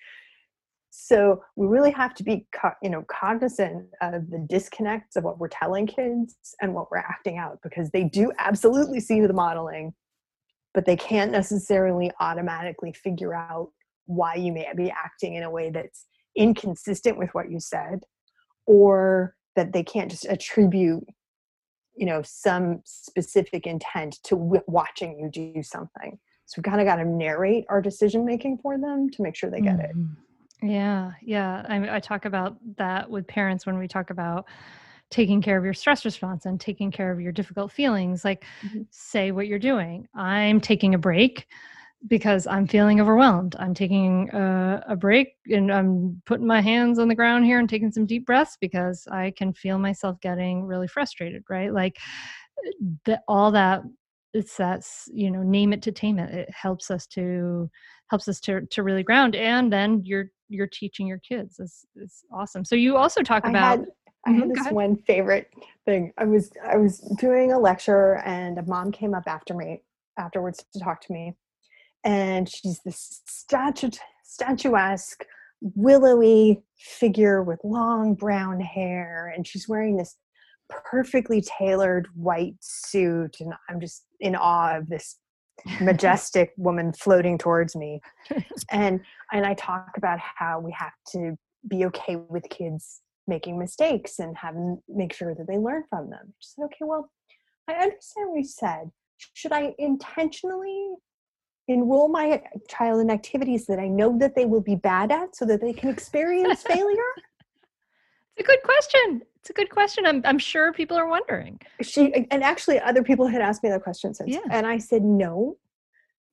[0.98, 2.46] So we really have to be,
[2.82, 7.36] you know, cognizant of the disconnects of what we're telling kids and what we're acting
[7.36, 9.92] out because they do absolutely see the modeling,
[10.72, 13.68] but they can't necessarily automatically figure out
[14.06, 18.00] why you may be acting in a way that's inconsistent with what you said,
[18.64, 21.04] or that they can't just attribute,
[21.94, 26.18] you know, some specific intent to w- watching you do something.
[26.46, 29.50] So we kind of got to narrate our decision making for them to make sure
[29.50, 30.00] they get mm-hmm.
[30.00, 30.06] it.
[30.62, 31.64] Yeah, yeah.
[31.68, 34.46] I, I talk about that with parents when we talk about
[35.10, 38.82] taking care of your stress response and taking care of your difficult feelings like mm-hmm.
[38.90, 41.46] say what you're doing i'm taking a break
[42.08, 47.08] because i'm feeling overwhelmed i'm taking a, a, break and i'm putting my hands on
[47.08, 50.88] the ground here and taking some deep breaths because i can feel myself getting really
[50.88, 51.96] frustrated right like
[53.04, 53.82] the, all that
[54.34, 57.70] it's that you know name it to tame it it helps us to
[58.10, 62.24] helps us to to really ground and then you're you're teaching your kids is is
[62.32, 62.64] awesome.
[62.64, 63.86] So you also talk about I had,
[64.26, 65.50] I had mm-hmm, this one favorite
[65.84, 66.12] thing.
[66.18, 69.82] I was i was doing a lecture and a mom came up after me
[70.18, 71.34] afterwards to talk to me.
[72.04, 73.90] And she's this statue
[74.24, 75.24] statuesque
[75.60, 80.16] willowy figure with long brown hair and she's wearing this
[80.68, 85.16] perfectly tailored white suit and i'm just in awe of this
[85.80, 88.00] majestic woman floating towards me.
[88.70, 89.00] And
[89.32, 91.36] and i talk about how we have to
[91.68, 96.32] be okay with kids making mistakes and having make sure that they learn from them.
[96.40, 97.10] She said okay well
[97.68, 98.90] i understand what you said.
[99.34, 100.94] Should i intentionally
[101.68, 105.44] enroll my child in activities that i know that they will be bad at so
[105.44, 107.12] that they can experience failure
[108.36, 110.04] it's a good question it's a good question.
[110.06, 111.60] I'm, I'm sure people are wondering.
[111.80, 114.28] She and actually other people had asked me that question since.
[114.28, 114.40] Yeah.
[114.50, 115.56] And I said, no,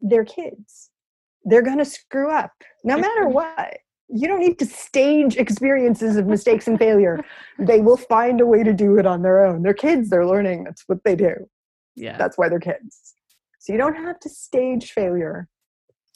[0.01, 0.89] they're kids.
[1.43, 2.51] They're gonna screw up
[2.83, 3.77] no matter what.
[4.09, 7.23] You don't need to stage experiences of mistakes and failure.
[7.59, 9.61] They will find a way to do it on their own.
[9.61, 10.63] They're kids, they're learning.
[10.63, 11.35] That's what they do.
[11.95, 12.17] Yeah.
[12.17, 13.13] That's why they're kids.
[13.59, 15.47] So you don't have to stage failure.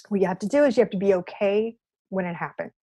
[0.10, 1.76] What you have to do is you have to be okay
[2.10, 2.74] when it happens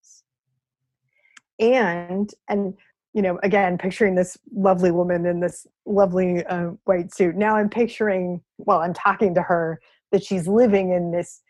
[1.58, 2.74] and and
[3.14, 7.36] you know, again, picturing this lovely woman in this lovely uh, white suit.
[7.36, 11.40] Now I'm picturing, while I'm talking to her, that she's living in this,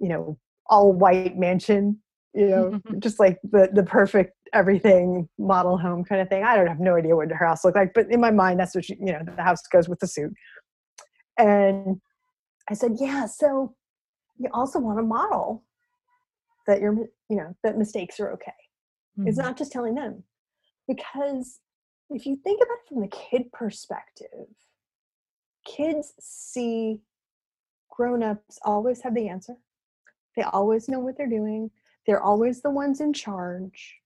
[0.00, 2.00] you know, all white mansion,
[2.34, 6.42] you know, just like the the perfect everything model home kind of thing.
[6.42, 8.74] I don't have no idea what her house looked like, but in my mind, that's
[8.74, 10.32] what she, you know, the house goes with the suit.
[11.38, 12.00] And
[12.68, 13.74] I said, yeah, so
[14.38, 15.62] you also want to model
[16.66, 16.94] that you're,
[17.30, 18.52] you know, that mistakes are okay.
[19.18, 19.28] Mm-hmm.
[19.28, 20.22] It's not just telling them
[20.88, 21.60] because
[22.10, 24.46] if you think about it from the kid perspective,
[25.64, 27.00] kids see
[27.90, 29.54] grown-ups always have the answer.
[30.36, 31.70] They always know what they're doing.
[32.06, 33.96] They're always the ones in charge.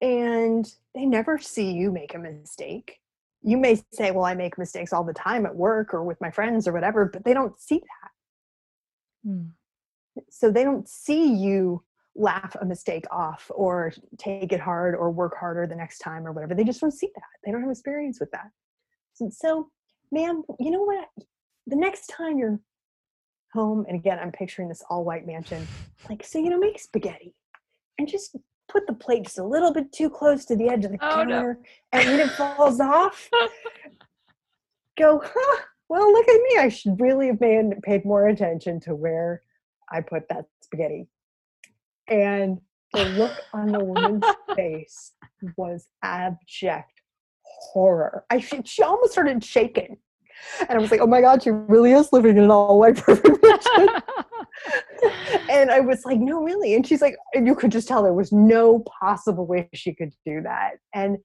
[0.00, 3.00] And they never see you make a mistake.
[3.42, 6.30] You may say, Well, I make mistakes all the time at work or with my
[6.30, 9.30] friends or whatever, but they don't see that.
[9.30, 9.50] Mm.
[10.30, 11.82] So they don't see you
[12.16, 16.32] laugh a mistake off or take it hard or work harder the next time or
[16.32, 16.54] whatever.
[16.54, 17.22] They just don't see that.
[17.44, 18.50] They don't have experience with that.
[19.14, 19.70] So, so
[20.10, 21.08] man, you know what?
[21.66, 22.58] The next time you're
[23.52, 25.66] home, and again, I'm picturing this all white mansion,
[26.08, 27.34] like, so, you know, make spaghetti
[27.98, 28.36] and just
[28.68, 31.14] put the plate just a little bit too close to the edge of the oh,
[31.14, 32.00] counter no.
[32.00, 33.28] and when it falls off,
[34.98, 36.58] go, huh, well, look at me.
[36.58, 39.42] I should really have made, paid more attention to where
[39.90, 41.08] I put that spaghetti
[42.08, 42.60] and
[42.92, 44.24] the look on the woman's
[44.56, 45.12] face
[45.56, 46.92] was abject
[47.44, 48.24] horror.
[48.30, 49.98] I she almost started shaking.
[50.60, 52.96] And I was like, oh my God, she really is living in an all white
[52.96, 54.02] perfect mansion.
[55.50, 56.74] and I was like, no, really.
[56.74, 60.12] And she's like, and you could just tell there was no possible way she could
[60.26, 60.72] do that.
[60.94, 61.16] And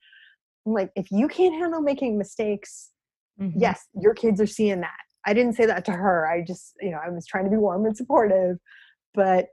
[0.65, 2.91] I'm like, if you can't handle making mistakes,
[3.39, 3.59] mm-hmm.
[3.59, 4.91] yes, your kids are seeing that.
[5.25, 6.27] I didn't say that to her.
[6.27, 8.57] I just, you know, I was trying to be warm and supportive.
[9.13, 9.47] But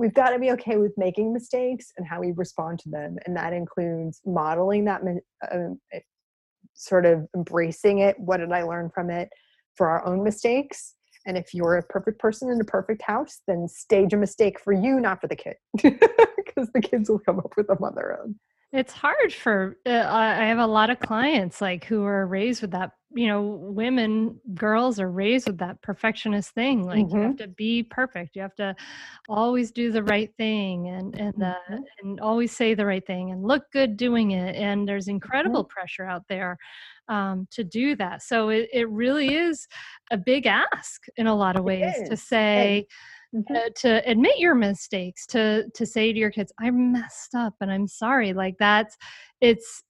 [0.00, 3.36] we've got to be okay with making mistakes and how we respond to them and
[3.36, 5.02] that includes modeling that
[5.52, 5.98] uh,
[6.74, 9.28] sort of embracing it what did i learn from it
[9.80, 10.94] for our own mistakes.
[11.26, 14.74] And if you're a perfect person in a perfect house then stage a mistake for
[14.74, 15.56] you not for the kid.
[16.36, 18.34] Because the kids will come up with them on their own.
[18.72, 22.72] It's hard for uh, i have a lot of clients like who are raised with
[22.72, 27.16] that you know women girls are raised with that perfectionist thing like mm-hmm.
[27.16, 27.42] you have mm-hmm.
[27.42, 28.74] to be perfect you have to
[29.28, 31.82] always do the right thing and and uh, mm-hmm.
[32.02, 35.72] and always say the right thing and look good doing it and there's incredible mm-hmm.
[35.72, 36.56] pressure out there
[37.08, 39.66] um, to do that so it, it really is
[40.12, 42.86] a big ask in a lot of ways to say
[43.34, 43.56] mm-hmm.
[43.56, 47.72] uh, to admit your mistakes to to say to your kids i messed up and
[47.72, 48.96] i'm sorry like that's
[49.40, 49.82] it's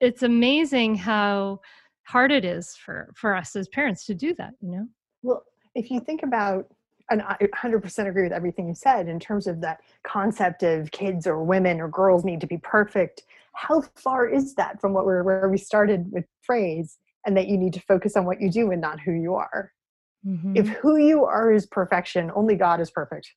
[0.00, 1.60] it's amazing how
[2.08, 4.86] hard it is for for us as parents to do that you know
[5.22, 5.44] well
[5.74, 6.66] if you think about
[7.10, 11.26] and I 100% agree with everything you said in terms of that concept of kids
[11.26, 13.22] or women or girls need to be perfect.
[13.54, 17.56] How far is that from what we're where we started with phrase and that you
[17.56, 19.72] need to focus on what you do and not who you are?
[20.26, 20.56] Mm-hmm.
[20.56, 23.32] If who you are is perfection, only God is perfect.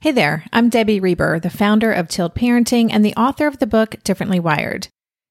[0.00, 3.66] Hey there, I'm Debbie Reber, the founder of Tilt Parenting and the author of the
[3.66, 4.88] book Differently Wired.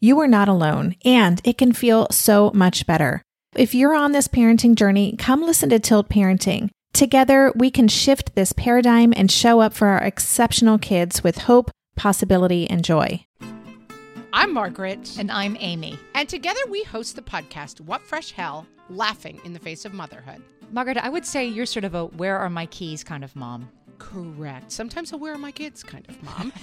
[0.00, 3.22] you are not alone, and it can feel so much better.
[3.54, 6.70] If you're on this parenting journey, come listen to Tilt Parenting.
[6.92, 11.70] Together, we can shift this paradigm and show up for our exceptional kids with hope,
[11.96, 13.24] possibility, and joy.
[14.32, 15.16] I'm Margaret.
[15.18, 15.98] And I'm Amy.
[16.14, 20.42] And together we host the podcast, What Fresh Hell Laughing in the Face of Motherhood.
[20.70, 23.68] Margaret, I would say you're sort of a where are my keys kind of mom.
[23.98, 24.70] Correct.
[24.70, 26.52] Sometimes a where are my kids kind of mom.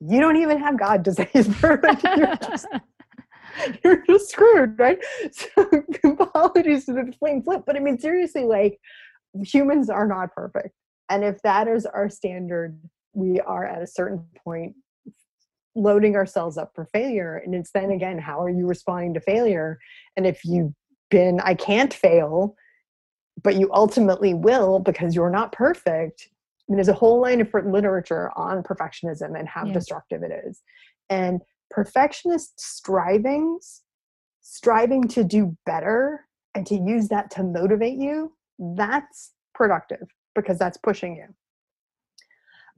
[0.00, 2.02] you don't even have God to say his perfect.
[2.16, 2.66] You're just,
[3.84, 4.98] you're just screwed, right?
[5.32, 8.78] So apologies to the flame flip, but I mean seriously, like
[9.44, 10.74] humans are not perfect.
[11.08, 12.78] And if that is our standard,
[13.12, 14.74] we are at a certain point
[15.74, 17.40] loading ourselves up for failure.
[17.44, 19.78] And it's then again, how are you responding to failure?
[20.16, 20.72] And if you've
[21.10, 22.54] been, I can't fail,
[23.42, 26.28] but you ultimately will because you're not perfect.
[26.68, 29.72] I mean, there's a whole line of literature on perfectionism and how Yeah.
[29.72, 30.62] destructive it is.
[31.10, 33.82] And perfectionist strivings,
[34.40, 40.78] striving to do better and to use that to motivate you, that's productive because that's
[40.78, 41.34] pushing you.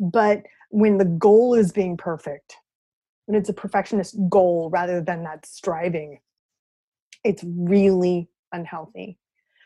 [0.01, 2.57] But when the goal is being perfect,
[3.27, 6.21] when it's a perfectionist goal rather than that striving,
[7.25, 9.19] it's really unhealthy.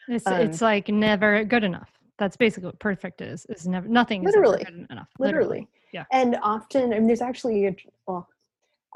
[0.08, 1.90] It's, Um, it's like never good enough.
[2.20, 3.46] That's basically what perfect is.
[3.46, 4.64] Is never nothing is ever Literally.
[4.64, 5.08] good enough.
[5.18, 5.68] literally.
[5.90, 6.04] yeah.
[6.12, 8.28] And often, I mean, there's actually, a, well,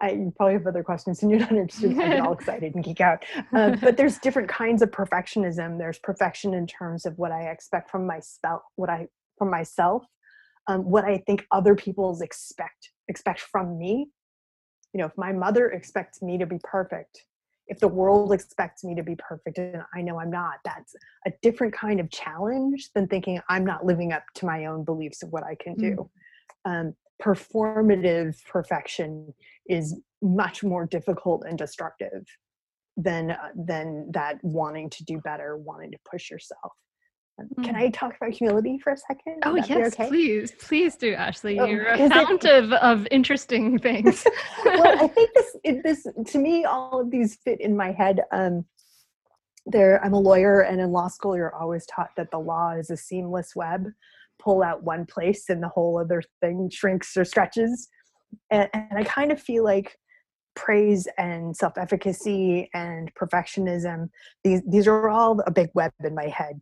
[0.03, 1.99] I probably have other questions and you're not interested.
[1.99, 3.25] I get all excited and geek out.
[3.55, 5.79] Uh, but there's different kinds of perfectionism.
[5.79, 9.09] There's perfection in terms of what I expect from myself, what I
[9.39, 10.05] from myself,
[10.69, 14.11] um, what I think other people's expect expect from me.
[14.93, 17.23] You know, if my mother expects me to be perfect,
[17.67, 20.95] if the world expects me to be perfect and I know I'm not, that's
[21.27, 25.23] a different kind of challenge than thinking I'm not living up to my own beliefs
[25.23, 26.11] of what I can do.
[26.65, 29.33] Um, performative perfection
[29.67, 32.27] is much more difficult and destructive
[32.97, 36.73] than uh, than that wanting to do better, wanting to push yourself.
[37.65, 37.77] Can Mm.
[37.77, 39.43] I talk about humility for a second?
[39.45, 40.09] Oh Would that be yes, okay?
[40.09, 41.59] please, please do, Ashley.
[41.59, 44.25] Oh, You're a it- fount of, of interesting things.
[44.65, 48.21] well, I think this it, this to me all of these fit in my head.
[48.31, 48.65] Um,
[49.67, 52.91] there, I'm a lawyer, and in law school, you're always taught that the law is
[52.91, 53.87] a seamless web.
[54.39, 57.89] Pull out one place, and the whole other thing shrinks or stretches.
[58.51, 59.99] And, and I kind of feel like
[60.55, 64.09] praise and self-efficacy and perfectionism
[64.45, 66.61] these these are all a big web in my head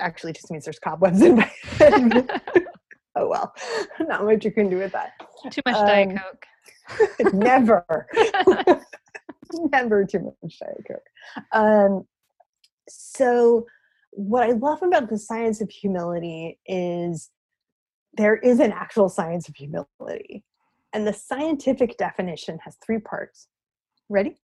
[0.00, 2.30] Actually just means there's cobwebs in my head.
[3.16, 3.52] Oh well.
[3.98, 5.10] Not much you can do with that.
[5.50, 7.32] Too much Diet Um, Coke.
[7.34, 8.06] never.
[9.72, 11.50] Never too much diet coke.
[11.52, 12.06] Um
[12.88, 13.66] so
[14.12, 17.30] what i love about the science of humility is
[18.14, 20.44] there is an actual science of humility.
[20.92, 23.48] And the scientific definition has three parts.
[24.08, 24.36] Ready?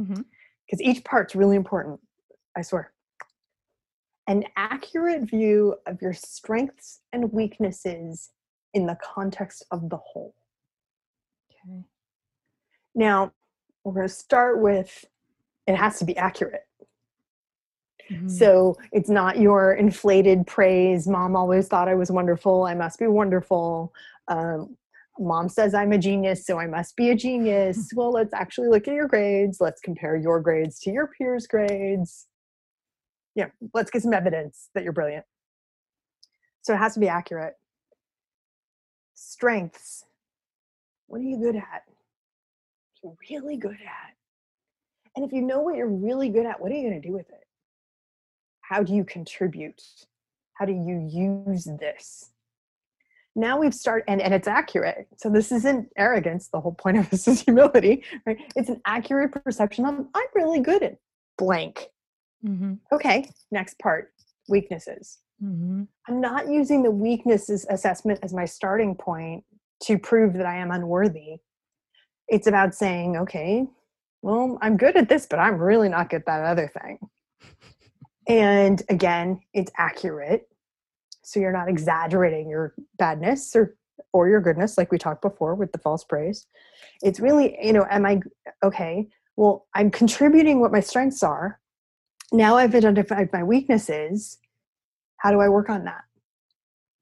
[0.00, 0.22] Mm-hmm.
[0.66, 2.00] Because each part's really important
[2.56, 2.93] i swear
[4.26, 8.30] an accurate view of your strengths and weaknesses
[8.72, 10.34] in the context of the whole
[11.66, 11.84] Okay.
[12.94, 13.32] now,
[13.84, 15.04] we're going to start with
[15.66, 16.66] it has to be accurate.
[18.10, 18.30] Mhm.
[18.30, 21.08] So it's not your inflated praise.
[21.08, 22.64] Mom always thought I was wonderful.
[22.64, 23.94] I must be wonderful.
[24.28, 24.76] Um,
[25.18, 27.90] mom says I'm a genius, so I must be a genius.
[27.94, 29.60] well, let's actually look at your grades.
[29.60, 32.26] Let's compare your grades to your peers' grades.
[33.34, 35.24] Yeah, let's get some evidence that you're brilliant.
[36.62, 37.54] So it has to be accurate.
[39.14, 40.04] Strengths.
[41.06, 41.82] What are you good at?
[43.02, 44.14] You're really good at.
[45.16, 47.12] And if you know what you're really good at, what are you going to do
[47.12, 47.44] with it?
[48.62, 49.82] How do you contribute?
[50.54, 52.30] How do you use this?
[53.36, 55.08] Now we've started, and, and it's accurate.
[55.16, 56.48] So this isn't arrogance.
[56.48, 58.38] The whole point of this is humility, right?
[58.56, 60.96] It's an accurate perception of I'm really good at
[61.36, 61.88] blank.
[62.44, 62.78] Mhm.
[62.92, 64.12] Okay, next part
[64.48, 65.18] weaknesses.
[65.42, 65.88] Mhm.
[66.08, 69.44] I'm not using the weaknesses assessment as my starting point
[69.84, 71.40] to prove that I am unworthy.
[72.28, 73.66] It's about saying, okay,
[74.22, 76.98] well, I'm good at this, but I'm really not good at that other thing.
[78.26, 80.48] And again, it's accurate.
[81.22, 83.76] So you're not exaggerating your badness or
[84.12, 86.46] or your goodness, like we talked before with the false praise.
[87.02, 88.20] It's really, you know, am I
[88.64, 89.08] okay?
[89.36, 91.60] Well, I'm contributing what my strengths are.
[92.32, 94.38] Now I've identified my weaknesses.
[95.18, 96.04] How do I work on that?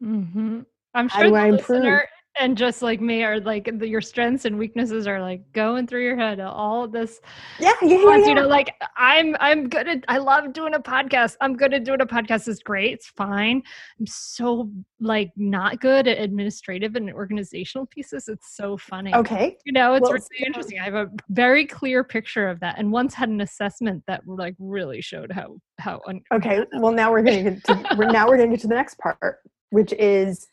[0.03, 0.67] Mhm.
[0.95, 1.83] I'm How sure do the I improve?
[1.83, 2.09] listener
[2.39, 6.03] and just like me are like the, your strengths and weaknesses are like going through
[6.03, 7.21] your head all this
[7.59, 8.17] Yeah, yeah, yeah.
[8.17, 8.27] yeah.
[8.27, 11.85] you know like i'm i'm good at i love doing a podcast i'm good at
[11.85, 13.63] doing a podcast it's great it's fine
[14.01, 14.71] i'm so
[15.01, 19.57] like not good at administrative and organizational pieces it's so funny okay.
[19.65, 22.79] you know it's Well, really so- interesting i have a very clear picture of that
[22.79, 26.65] and once had an assessment that like really showed how how un- Okay.
[26.75, 28.75] Well, now we're going to get to we're, now we're going to get to the
[28.75, 29.39] next part,
[29.71, 30.47] which is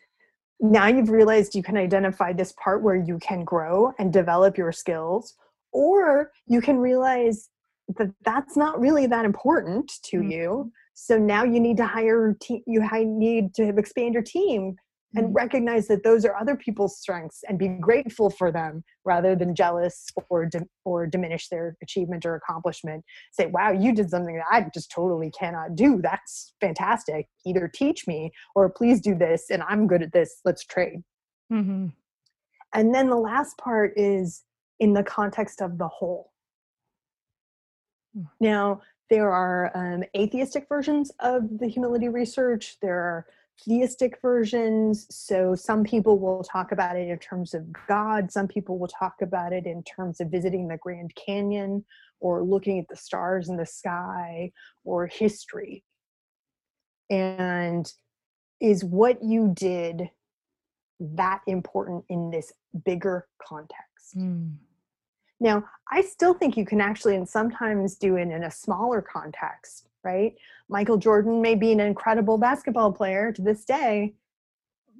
[0.59, 4.71] now you've realized you can identify this part where you can grow and develop your
[4.71, 5.35] skills,
[5.71, 7.49] or you can realize
[7.97, 10.31] that that's not really that important to Mhm.
[10.31, 10.71] you.
[10.93, 14.77] So now you need to hire te- you need to expand your team
[15.15, 15.35] and Mhm.
[15.35, 20.05] recognize that those are other people's strengths and be grateful for them rather than jealous
[20.29, 23.03] or dim- or diminish their achievement or accomplishment.
[23.31, 25.99] Say wow you did something that i just totally cannot do.
[26.01, 27.27] That's fantastic.
[27.45, 30.41] Either teach me or please do this and i'm good at this.
[30.45, 31.03] Let's trade.
[31.51, 31.93] Mhm.
[32.73, 34.43] and then the last part is
[34.79, 36.31] in the context of the whole.
[38.13, 38.23] Hmm.
[38.39, 42.77] now there are um, atheistic versions of the humility research.
[42.79, 43.25] There are
[43.65, 45.07] theistic versions.
[45.09, 48.31] So some people will talk about it in terms of god.
[48.31, 51.85] Some people will talk about it in terms of visiting the grand canyon
[52.19, 54.51] or looking at the stars in the sky
[54.83, 55.83] or history.
[57.09, 57.91] And
[58.59, 60.09] is what you did
[60.99, 62.51] that important in this
[62.85, 64.17] bigger context?
[64.17, 64.55] Mm.
[65.39, 69.88] now, I still think you can actually, and sometimes do it in a smaller context,
[70.03, 70.33] right?
[70.69, 74.13] Michael Jordan may be an incredible basketball player to this day,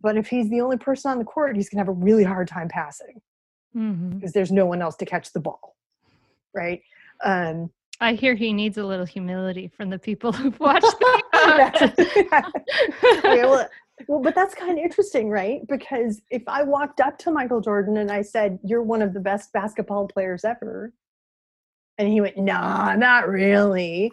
[0.01, 2.23] but if he's the only person on the court, he's going to have a really
[2.23, 3.21] hard time passing
[3.75, 4.15] Mhm.
[4.15, 5.75] because there's no one else to catch the ball,
[6.53, 6.81] right?
[7.23, 7.69] Um,
[8.01, 11.21] i hear he needs a little humility from the people who've watched the
[13.23, 13.67] yeah, well,
[14.07, 15.59] well, but that's kind of interesting, right?
[15.67, 19.19] Because if I walked up to Michael Jordan and I said, You're one of the
[19.19, 20.93] best basketball players ever,
[21.97, 24.11] and he went, Nah, not really,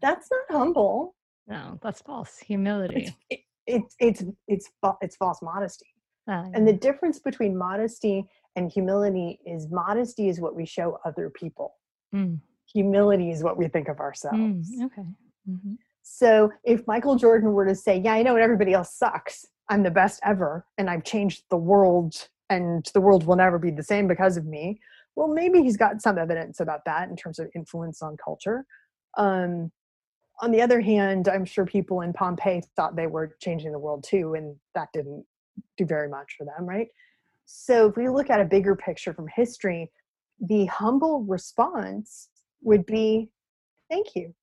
[0.00, 1.14] that's not humble.
[1.46, 4.70] no that's false humility It's, it, it, it's, it's,
[5.00, 5.86] it's false modesty.
[6.28, 8.26] Ah, And the difference between modesty
[8.56, 11.74] and humility is modesty is what we show other people,
[12.14, 12.40] Mm.
[12.72, 14.70] humility is what we think of Mm, ourselves.
[14.86, 15.06] okay
[15.48, 15.76] Mhm.
[16.02, 19.90] So if Michael Jordan were to say, Yeah, I know everybody else sucks, I'm the
[19.90, 24.06] best ever, and I've changed the world, and the world will never be the same
[24.08, 24.80] because of me,
[25.16, 28.64] well, maybe he's got some evidence about that in terms of influence on culture.
[29.18, 29.70] Um,
[30.40, 34.04] on the other hand, I'm sure people in Pompeii thought they were changing the world
[34.04, 35.24] too, and that didn't
[35.76, 36.88] do very much for them, right?
[37.46, 39.90] So if we look at a bigger picture from history,
[40.40, 42.28] the humble response
[42.62, 43.30] would be,
[43.90, 44.34] Thank you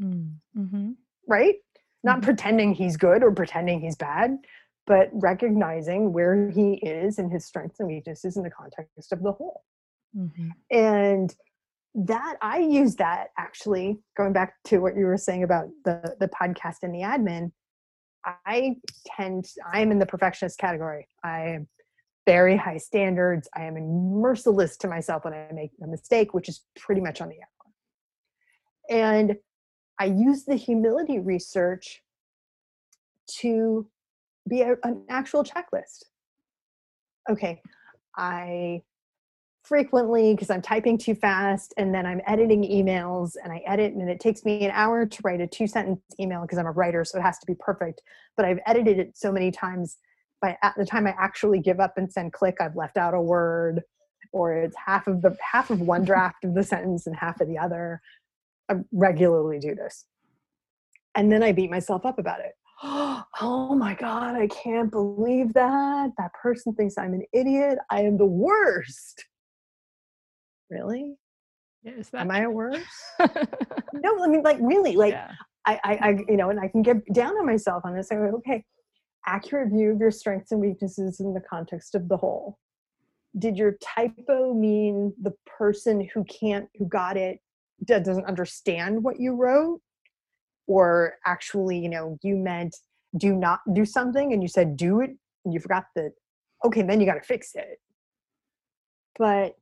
[0.00, 0.36] Mm.
[0.56, 0.96] Mhm.
[1.26, 1.56] right?
[2.04, 2.24] Not Mhm.
[2.24, 4.38] pretending he's good or pretending he's bad,
[4.86, 9.32] but recognizing where he is and his strengths and weaknesses in the context of the
[9.32, 9.64] whole.
[10.16, 10.52] Mhm.
[10.70, 11.36] And
[11.94, 16.28] that I use that actually, going back to what you were saying about the the
[16.28, 17.52] podcast and the admin,
[18.46, 18.76] I
[19.06, 21.08] tend I'm in the perfectionist category.
[21.24, 21.68] I am
[22.26, 23.48] very high standards.
[23.56, 23.74] I am
[24.20, 29.28] merciless to myself when I make a mistake, which is pretty much on the outline.
[29.28, 29.36] And
[29.98, 32.02] I use the humility research
[33.40, 33.88] to
[34.48, 36.04] be a, an actual checklist.
[37.30, 37.60] Okay,
[38.16, 38.82] I
[39.68, 44.08] frequently because I'm typing too fast and then I'm editing emails and I edit and
[44.08, 47.04] it takes me an hour to write a two sentence email because I'm a writer
[47.04, 48.00] so it has to be perfect.
[48.34, 49.98] But I've edited it so many times
[50.40, 53.20] by at the time I actually give up and send click I've left out a
[53.20, 53.82] word
[54.32, 57.46] or it's half of the half of one draft of the sentence and half of
[57.46, 58.00] the other.
[58.70, 60.06] I regularly do this.
[61.14, 62.52] And then I beat myself up about it.
[63.40, 66.10] Oh my god I can't believe that.
[66.16, 67.78] That person thinks I'm an idiot.
[67.90, 69.24] I am the worst
[70.70, 71.16] really?
[71.84, 72.82] Is that am i worse?
[73.94, 75.32] No i mean like really like yeah.
[75.66, 78.14] I, I i you know and i can get down on myself on this i
[78.14, 78.64] go okay
[79.28, 82.58] accurate view of your strengths and weaknesses in the context of the whole.
[83.38, 87.38] Did your typo mean the person who can't who got it
[87.84, 89.80] doesn't understand what you wrote?
[90.66, 92.76] Or actually you know you meant
[93.16, 95.10] do not do something and you said do it
[95.44, 96.12] and you forgot that
[96.64, 97.78] okay then you got to fix it.
[99.18, 99.56] But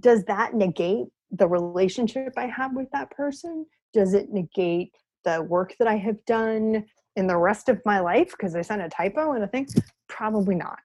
[0.00, 3.66] does that negate the relationship I have with that person?
[3.92, 4.92] Does it negate
[5.24, 6.84] the work that I have done
[7.16, 9.66] in the rest of my life because I sent a typo and a thing?
[10.08, 10.78] Probably not.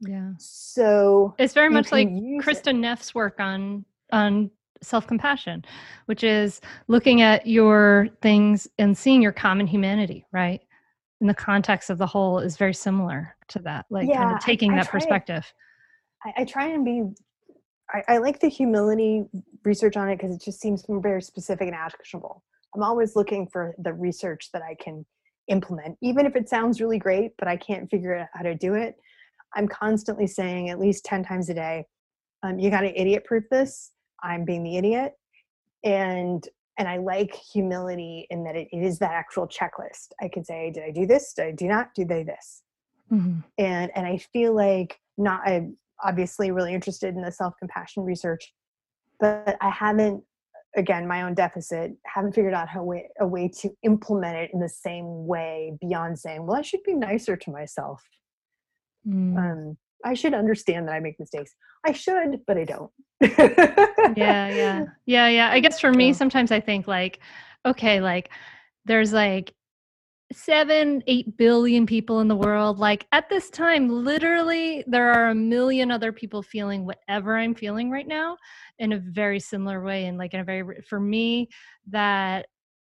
[0.00, 2.80] yeah So it's very much like Kristin it.
[2.80, 5.64] Neff's work on on self-compassion
[6.06, 10.60] which is looking at your things and seeing your common humanity right
[11.20, 14.36] in the context of the whole is very similar to that like kind Yeah, I-
[14.36, 15.02] of taking I that try it.
[15.02, 15.52] perspective
[16.24, 17.02] I, I try and be.
[17.92, 19.24] I, I like the humility
[19.64, 22.42] research on it because it just seems very specific and actionable.
[22.74, 25.06] I'm always looking for the research that I can
[25.48, 28.74] implement, even if it sounds really great, but I can't figure out how to do
[28.74, 28.96] it.
[29.54, 31.86] I'm constantly saying at least 10 times a day,
[32.42, 33.92] um, you got to idiot proof this.
[34.22, 35.14] I'm being the idiot.
[35.84, 36.46] And
[36.78, 40.12] and I like humility in that it, it is that actual checklist.
[40.22, 41.32] I can say, did I do this?
[41.34, 41.92] Did I do not?
[41.94, 42.62] Do they this?
[43.10, 43.42] Mhm.
[43.56, 48.52] and and i feel like not i'm obviously really interested in the self-compassion research
[49.20, 50.22] but i haven't
[50.76, 54.60] again my own deficit haven't figured out how way, a way to implement it in
[54.60, 58.02] the same way beyond saying well i should be nicer to myself.
[59.06, 59.38] Mm.
[59.38, 61.54] um i should understand that i make mistakes.
[61.86, 62.90] I should but i don't.
[63.20, 64.84] Yeah yeah.
[65.06, 65.50] Yeah yeah.
[65.50, 67.20] I guess for me sometimes i think like
[67.64, 68.30] okay like
[68.84, 69.54] there's like
[70.32, 72.78] seven eight billion people in the world.
[72.78, 77.90] Like at this time literally there are a million other people feeling whatever i'm feeling
[77.90, 78.36] right now
[78.78, 81.48] in a very similar way and like in a very for me
[81.88, 82.46] that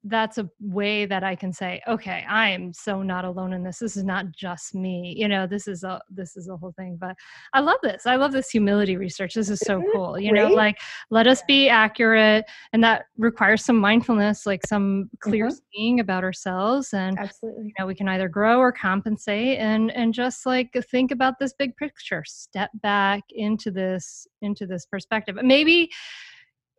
[0.05, 3.79] that's a way that i can say okay i am so not alone in this.
[3.79, 5.15] This is not just me.
[5.17, 7.15] You know this is a this is a whole thing but
[7.53, 8.05] i love this.
[8.07, 9.35] I love this humility research.
[9.35, 10.79] This is so Isn't cool you know like
[11.11, 15.61] let us be accurate and that requires some mindfulness like some clear Mhm.
[15.73, 17.67] seeing about ourselves and absolutely.
[17.67, 21.53] you know we can either grow or compensate and and just like think about this
[21.55, 22.25] big picture.
[22.27, 25.37] Step back into this into this perspective.
[25.43, 25.91] Maybe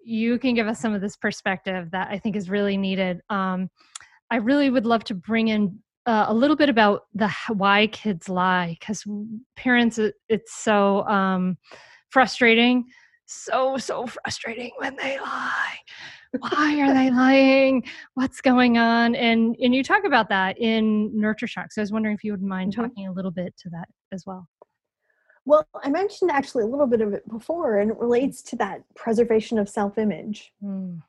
[0.03, 3.21] you can give us some of this perspective that i think is really needed.
[3.29, 3.69] Um
[4.31, 8.27] i really would love to bring in uh, a little bit about the why kids
[8.27, 9.05] lie because
[9.55, 11.57] parents it, it's so um
[12.09, 12.83] frustrating
[13.25, 15.77] so so frustrating when they lie.
[16.39, 17.83] Why are they lying?
[18.15, 19.15] What's going on?
[19.15, 22.31] And and you talk about that in nurture shock so i was wondering if you
[22.31, 22.75] would mind Mhm.
[22.83, 24.47] talking a little bit to that as well
[25.45, 28.81] well i mentioned actually a little bit of it before and it relates to that
[28.95, 30.53] preservation of self-image.
[30.63, 31.01] Mm.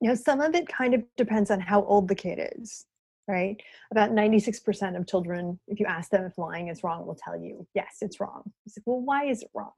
[0.00, 2.86] you know some of it kind of depends on how old the kid is
[3.28, 3.62] right?
[3.92, 7.64] About 96% of children if you ask them if lying is wrong will tell you
[7.74, 8.42] yes it's wrong.
[8.64, 9.72] You say, well why is it wrong?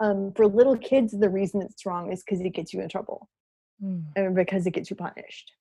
[0.00, 3.28] Um, for little kids the reason it's wrong is because it gets you in trouble
[3.84, 4.04] Mm.
[4.16, 5.52] and because it gets you punished.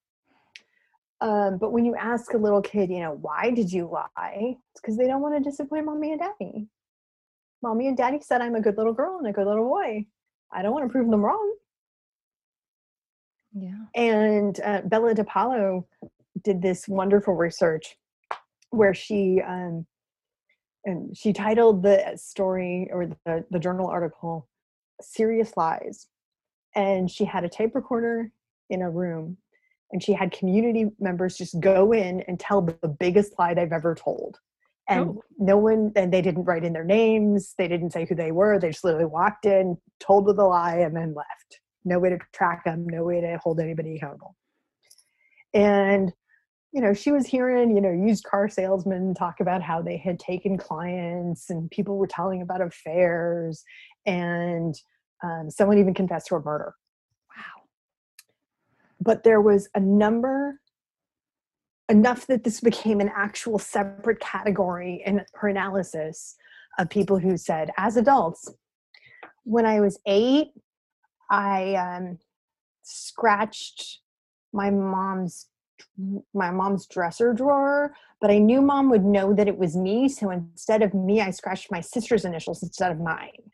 [1.22, 4.56] Um, but when you ask a little kid you know why did you lie?
[4.72, 6.68] It's because they don't want to disappoint mommy and daddy
[7.62, 10.06] mommy and daddy said i'm a good little girl and a good little boy.
[10.52, 11.56] I don't want to prove them wrong.
[13.54, 13.86] Yeah.
[13.96, 15.86] And uh, Bella DePaulo
[16.44, 17.98] did this wonderful research
[18.70, 19.86] where she um,
[20.86, 24.48] and she titled the story or the, the journal article
[25.02, 26.08] "Serious Lies,"
[26.76, 28.32] and she had a tape recorder
[28.70, 29.38] in a room,
[29.92, 33.74] and she had community members just go in and tell the, the biggest lie they've
[33.74, 34.40] ever told.
[34.90, 35.24] And Oh.
[35.38, 37.54] no one, and they didn't write in their names.
[37.58, 38.58] They didn't say who they were.
[38.58, 42.66] They just literally walked in, told the lie, and then left no way to track
[42.66, 44.36] them, no way to hold anybody accountable.
[45.54, 46.14] And
[46.74, 50.20] you know, she was hearing, you know, used car salesmen talk about how they had
[50.20, 53.64] taken clients and people were telling about affairs
[54.06, 54.76] and
[55.24, 56.76] um, someone even confessed to a murder.
[57.36, 57.64] wow
[59.00, 60.60] But there was a number
[61.90, 66.36] enough that this became an actual separate category in her analysis
[66.78, 68.50] of people who said, as adults,
[69.44, 70.50] when I was eight,
[71.30, 72.20] I um,
[72.84, 74.00] scratched
[74.54, 75.48] my mom's
[76.34, 80.10] my mom's dresser drawer, but I knew mom would know that it was me.
[80.10, 83.52] So instead of me, I scratched my sister's initials instead of mine.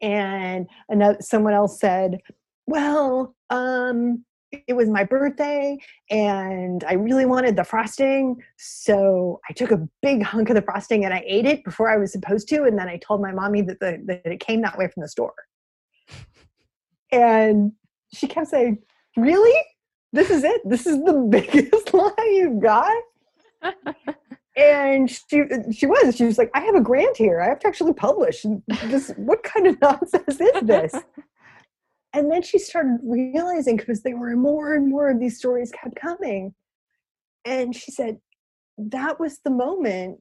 [0.00, 2.20] And another, someone else said,
[2.66, 5.78] Well, um, it was my birthday
[6.10, 8.42] and I really wanted the frosting.
[8.56, 11.96] So I took a big hunk of the frosting and I ate it before I
[11.96, 12.64] was supposed to.
[12.64, 15.08] And then I told my mommy that, the, that it came that way from the
[15.08, 15.34] store.
[17.12, 17.72] And
[18.12, 18.78] she kept saying,
[19.16, 19.58] Really?
[20.12, 20.60] This is it?
[20.64, 23.02] This is the biggest lie you've got?
[24.56, 27.68] and she she was she was like i have a grant here i have to
[27.68, 28.44] actually publish
[28.86, 30.94] this what kind of nonsense is this
[32.12, 35.96] and then she started realizing because there were more and more of these stories kept
[35.96, 36.54] coming.
[37.44, 38.18] And she said
[38.78, 40.20] that was the moment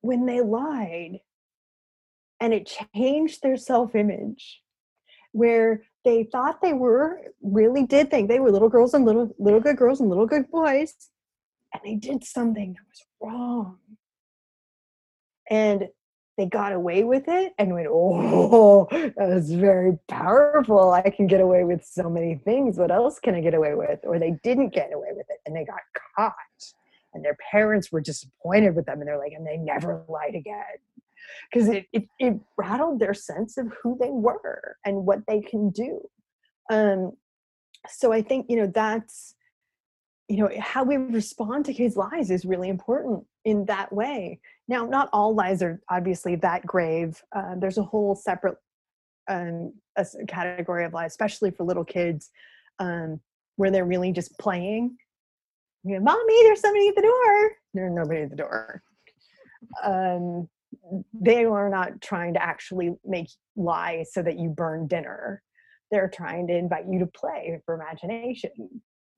[0.00, 1.18] when they lied.
[2.40, 4.60] And it changed their self-image
[5.32, 9.60] where they thought they were really did think they were little girls and little little
[9.60, 10.94] good girls and little good boys
[11.74, 13.78] and they did something that was wrong.
[15.50, 15.88] And
[16.36, 20.90] they got away with it and went, oh, that was very powerful.
[20.90, 22.76] I can get away with so many things.
[22.76, 24.00] What else can I get away with?
[24.02, 25.80] Or they didn't get away with it and they got
[26.16, 26.34] caught.
[27.12, 30.64] And their parents were disappointed with them and they're like, and they never lied again.
[31.52, 35.70] Because it, it, it rattled their sense of who they were and what they can
[35.70, 36.00] do.
[36.70, 37.12] Um,
[37.88, 39.36] so I think, you know, that's,
[40.28, 44.86] you know, how we respond to kids' lies is really important in that way now,
[44.86, 47.22] not all lies are obviously that grave.
[47.34, 48.56] Uh, there's a whole separate
[49.28, 52.30] um, a category of lies, especially for little kids,
[52.78, 53.20] um,
[53.56, 54.96] where they're really just playing.
[55.84, 57.50] You know, Mommy, there's somebody at the door.
[57.74, 58.82] There's nobody at the door.
[59.82, 60.48] Um,
[61.12, 65.42] they are not trying to actually make lie so that you burn dinner.
[65.90, 68.50] They're trying to invite you to play for imagination.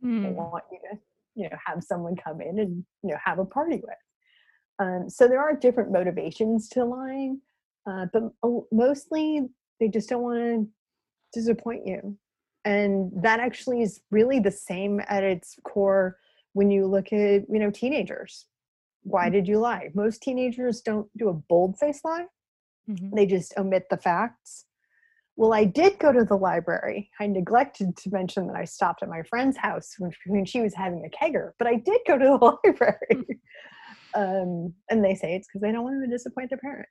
[0.05, 0.23] Mm.
[0.23, 0.35] They hmm.
[0.35, 0.99] want you to,
[1.35, 3.97] you know, have someone come in and you know have a party with.
[4.79, 7.41] Um, so there are different motivations to lying,
[7.87, 8.25] uh, but
[8.71, 9.43] mostly
[9.81, 10.69] they just don't want to
[11.33, 12.17] disappoint you.
[12.65, 16.19] And that actually is really the same at its core
[16.53, 18.47] when you look at, you know, teenagers.
[19.03, 19.35] Why mm-hmm.
[19.35, 19.91] did you lie?
[19.95, 22.27] Most teenagers don't do a bold face lie.
[22.91, 23.15] Mm-hmm.
[23.15, 24.65] They just omit the facts.
[25.37, 27.11] Well, I did go to the library.
[27.21, 30.75] I neglected to mention that I stopped at my friend's house when, when she was
[30.75, 33.41] having a kegger, but I did go to the library.
[34.17, 36.89] Um, and they say it's because they don't want to disappoint their parent.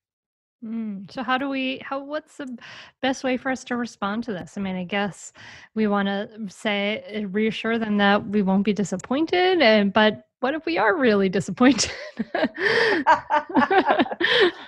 [0.63, 1.11] Mm.
[1.11, 2.57] So how do we how what's the
[3.01, 4.57] best way for us to respond to this?
[4.57, 5.33] I mean, I guess
[5.73, 10.53] we want to say uh, reassure them that we won't be disappointed and but what
[10.53, 11.91] if we are really disappointed?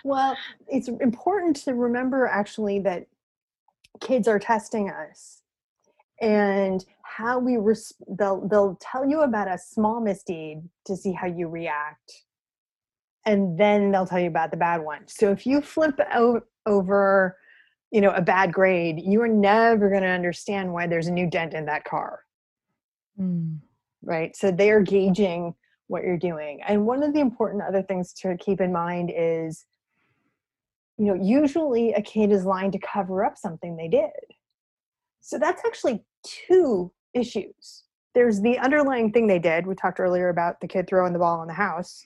[0.03, 0.35] well,
[0.67, 3.07] it's important to remember actually that
[4.01, 5.41] kids are testing us
[6.21, 11.27] and how we res- they'll they'll tell you about a small misdeed to see how
[11.27, 12.25] you react
[13.27, 15.01] and then they'll tell you about the bad one.
[15.07, 15.99] So if you flip
[16.65, 17.37] over,
[17.91, 21.29] you know, a bad grade, you are never going to understand why there's a new
[21.29, 22.21] dent in that car.
[23.19, 23.59] Mm.
[24.01, 24.33] Right?
[24.35, 25.53] So they're gauging
[25.87, 26.61] what you're doing.
[26.65, 29.65] And one of the important other things to keep in mind is
[30.97, 34.09] you know, usually a kid is lying to cover up something they did.
[35.19, 37.83] So that's actually two issues.
[38.15, 39.67] There's the underlying thing they did.
[39.67, 42.03] We talked earlier about the kid throwing the ball in the house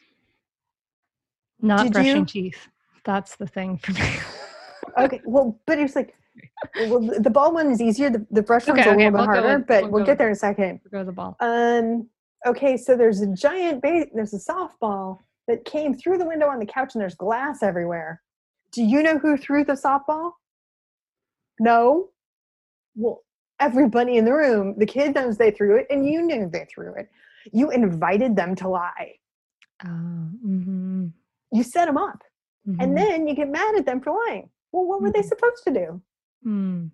[1.62, 2.26] not Did brushing you?
[2.26, 2.68] teeth.
[3.04, 4.18] That's the thing for me.
[4.98, 6.16] okay, well, but it's like,
[6.88, 8.10] well, the ball one is easier.
[8.10, 10.28] The, the brush one's okay, a little bit harder, with, but we'll, we'll get there
[10.28, 10.80] in a second.
[10.84, 11.36] We'll go the ball.
[11.40, 12.08] Um.
[12.48, 14.08] Okay, so there's a giant base.
[14.16, 18.22] There's a softball that came through the window on the couch, and there's glass everywhere.
[18.72, 20.32] Do you know who threw the softball?
[21.60, 22.10] No.
[22.96, 23.22] Well,
[23.60, 26.96] everybody in the room, the kid knows they threw it, and you knew they threw
[26.96, 27.10] it.
[27.52, 29.16] You invited them to lie.
[29.84, 31.08] Oh, mm-hmm
[31.52, 32.24] you set them up
[32.68, 32.82] mm-hmm.
[32.82, 35.22] and then you get mad at them for lying well what were mm-hmm.
[35.22, 36.02] they supposed to do
[36.46, 36.90] mm.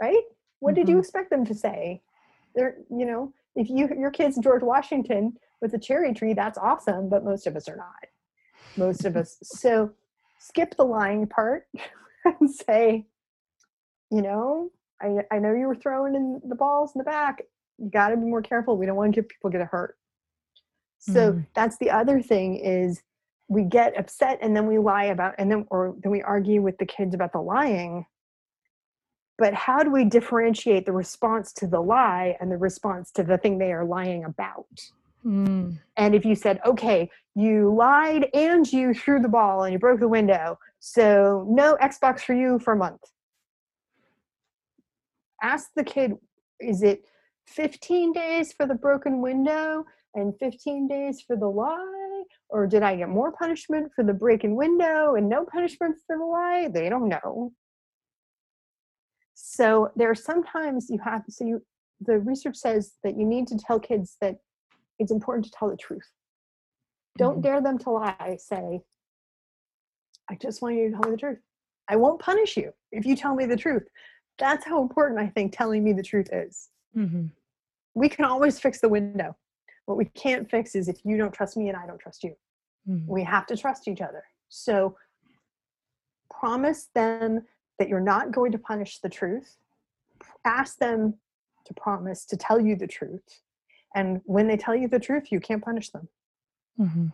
[0.00, 0.22] right
[0.60, 0.80] what mm-hmm.
[0.80, 1.00] did you mm-hmm.
[1.00, 2.00] expect them to say
[2.54, 7.08] they're you know if you your kid's george washington with a cherry tree that's awesome
[7.08, 7.88] but most of us are not
[8.76, 9.90] most of us so
[10.38, 11.66] skip the lying part
[12.24, 13.06] and say
[14.10, 14.70] you know
[15.00, 17.42] I, I know you were throwing in the balls in the back
[17.78, 19.96] you got to be more careful we don't want to get people get hurt
[20.98, 21.46] so mm.
[21.54, 23.02] that's the other thing is
[23.48, 26.78] we get upset and then we lie about and then or then we argue with
[26.78, 28.06] the kids about the lying
[29.38, 33.38] but how do we differentiate the response to the lie and the response to the
[33.38, 34.66] thing they are lying about
[35.24, 35.78] mm.
[35.96, 40.00] and if you said okay you lied and you threw the ball and you broke
[40.00, 43.00] the window So, no Xbox for you for a month.
[45.42, 46.12] Ask the kid,
[46.60, 47.04] is it
[47.48, 49.84] 15 days for the broken window
[50.14, 52.22] and 15 days for the lie?
[52.48, 56.24] Or did I get more punishment for the breaking window and no punishment for the
[56.24, 56.68] lie?
[56.72, 57.52] They don't know.
[59.34, 61.62] So there are sometimes you have so you
[62.00, 64.36] the research says that you need to tell kids that
[64.98, 66.10] it's important to tell the truth.
[67.18, 67.42] Don't Mhm.
[67.42, 68.36] dare them to lie.
[68.38, 68.82] Say,
[70.28, 71.40] I just want you to tell me the truth.
[71.88, 73.88] I won't punish you if you tell me the truth.
[74.38, 76.68] That's how important I think telling me the truth is.
[76.94, 77.26] Mm-hmm.
[77.94, 79.36] We can always fix the window.
[79.86, 82.36] What we can't fix is if you don't trust me and I don't trust you.
[82.88, 83.10] Mm-hmm.
[83.10, 84.22] We have to trust each other.
[84.48, 84.96] So
[86.30, 87.42] promise them
[87.78, 89.56] that you're not going to punish the truth.
[90.44, 91.14] Ask them
[91.64, 93.42] to promise to tell you the truth.
[93.94, 96.08] And when they tell you the truth, you can't punish them.
[96.78, 97.06] Mm-hmm.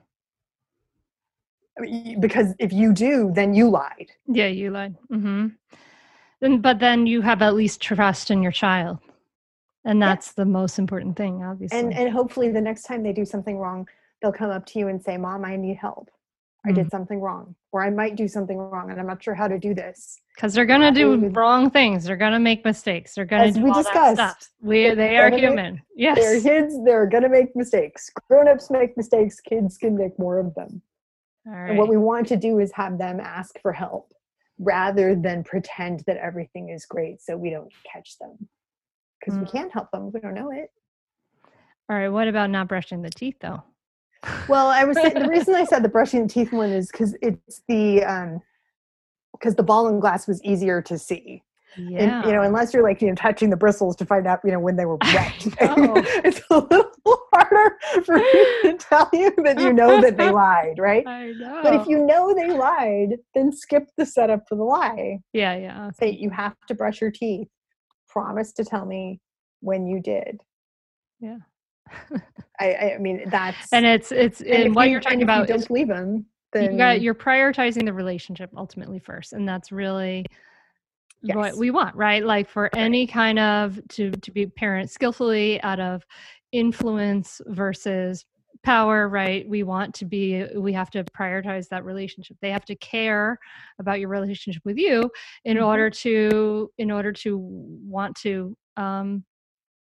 [1.79, 4.11] I mean, because if you do, then you lied.
[4.27, 4.97] Yeah, you lied.
[5.11, 5.49] Mm-hmm.
[6.41, 8.99] Then, but then you have at least trust in your child,
[9.85, 10.07] and Yeah.
[10.07, 11.79] that's the most important thing, obviously.
[11.79, 13.89] And and hopefully the next time they do something wrong,
[14.21, 16.11] they'll come up to you and say, "Mom, I need help.
[16.65, 16.75] I Mm.
[16.77, 19.59] did something wrong, or I might do something wrong, and I'm not sure how to
[19.59, 22.05] do this." because they're gonna do wrong things.
[22.05, 23.15] They're gonna make mistakes.
[23.15, 24.51] They're gonna As do we discussed.
[24.63, 25.83] We they are make- human.
[25.95, 26.83] They're kids.
[26.85, 28.09] They're gonna make mistakes.
[28.31, 29.41] Grown-ups make mistakes.
[29.41, 30.81] Kids can make more of them.
[31.47, 34.15] All And what we want to do is have them ask for help
[34.59, 38.49] rather than pretend that everything is great so we don't catch them.
[39.25, 39.53] Because we Mm.
[39.53, 40.09] can't help them.
[40.09, 40.71] if We don't know it.
[41.89, 42.09] All right.
[42.09, 43.63] What about not brushing the teeth though?
[44.49, 47.17] Well, I was saying, the reason I said the brushing the teeth one is because
[47.23, 48.41] it's the um
[49.33, 51.43] because the ball and glass was easier to see.
[51.77, 52.21] Yeah.
[52.21, 54.53] And, you know, unless you're like you know touching the bristles to find out you
[54.53, 55.33] know when they were wet,
[56.25, 56.91] it's a little
[57.35, 61.07] harder for me to tell you that you know that they lied, right?
[61.07, 61.61] I know.
[61.63, 65.21] But if you know they lied, then skip the setup for the lie.
[65.33, 65.91] yeah, yeah.
[65.93, 67.49] Say you have to brush your teeth.
[68.13, 69.21] Promise to tell me
[69.61, 70.41] when you did.
[71.21, 71.39] Yeah.
[72.61, 75.55] I, I mean that's And it's it's and and, what you- you're talking about You
[75.55, 76.27] don't believe them.
[76.53, 80.27] Then you got you're prioritizing the relationship ultimately first and that's really
[81.23, 85.81] what we want right like for any kind of to to be parent skillfully out
[85.81, 86.05] of
[86.51, 88.27] influence versus
[88.65, 92.77] power right we want to be we have to prioritize that relationship they have to
[92.77, 93.39] care
[93.81, 95.11] about your relationship with you
[95.45, 95.67] in Mhm.
[95.67, 99.25] order to in order to want to um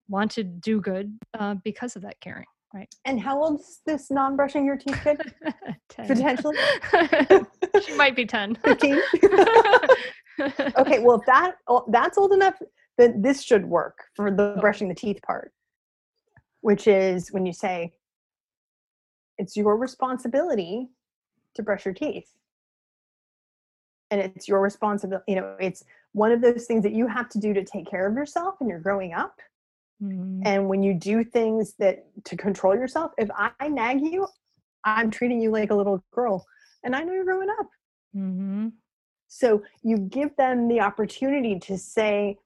[0.09, 4.11] want to do good uh, because of that caring right And how old is this
[4.11, 5.19] non-brushing your teeth kid?
[5.91, 6.07] 10.
[6.07, 6.57] Potentially
[7.83, 9.01] she might be 10 fifteen.
[10.79, 12.55] okay, well if that oh, that's old enough,
[12.97, 15.53] then this should work for the brushing the teeth part,
[16.61, 17.93] which is when you say
[19.39, 20.89] it's your responsibility
[21.55, 22.31] to brush your teeth,
[24.11, 25.25] and it's your responsibility.
[25.33, 28.07] You know, it's one of those things that you have to do to take care
[28.07, 29.41] of yourself, and you're growing up.
[30.03, 30.43] Mhm.
[30.45, 34.27] And when you do things that to control yourself, if I nag you,
[34.85, 36.47] I'm treating you like a little girl,
[36.85, 37.69] and I know you're growing up.
[38.15, 38.73] Mhm.
[39.27, 42.39] So you give them the opportunity to say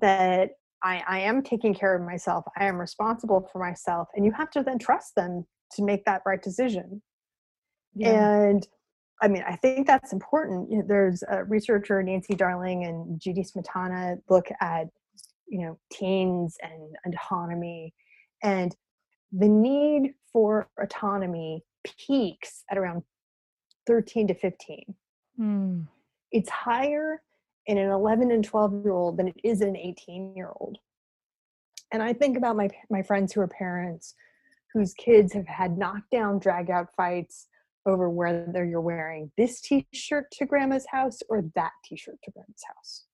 [0.00, 4.32] that I, I am taking care of myself, I am responsible for myself, and you
[4.32, 7.02] have to then trust them to make that right decision.
[7.94, 8.42] Yeah.
[8.42, 8.66] And
[9.22, 10.70] I mean, I think that's important.
[10.70, 14.88] You know, There's a researcher, Nancy Darling and Judy Smetana, look at
[15.46, 17.92] you know teens and autonomy,
[18.42, 18.74] and
[19.32, 21.64] the need for autonomy
[22.06, 23.02] peaks at around
[23.86, 24.94] 13 to 15
[25.40, 25.86] Mm.
[26.32, 27.22] it's higher
[27.66, 30.76] in an 11 and 12 year old than it is in an 18 year old
[31.90, 34.14] and i think about my my friends who are parents
[34.72, 37.48] whose kids have had knockdown drag out fights
[37.86, 43.04] over whether you're wearing this t-shirt to grandma's house or that t-shirt to grandma's house.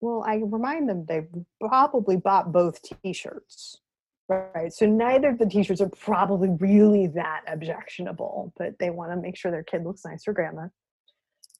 [0.00, 1.28] Well i remind them they've
[1.60, 3.80] probably bought both t-shirts
[4.28, 4.72] right?
[4.72, 9.36] So neither of the t-shirts are probably really that objectionable but they want to make
[9.36, 10.68] sure their kid looks nice for grandma.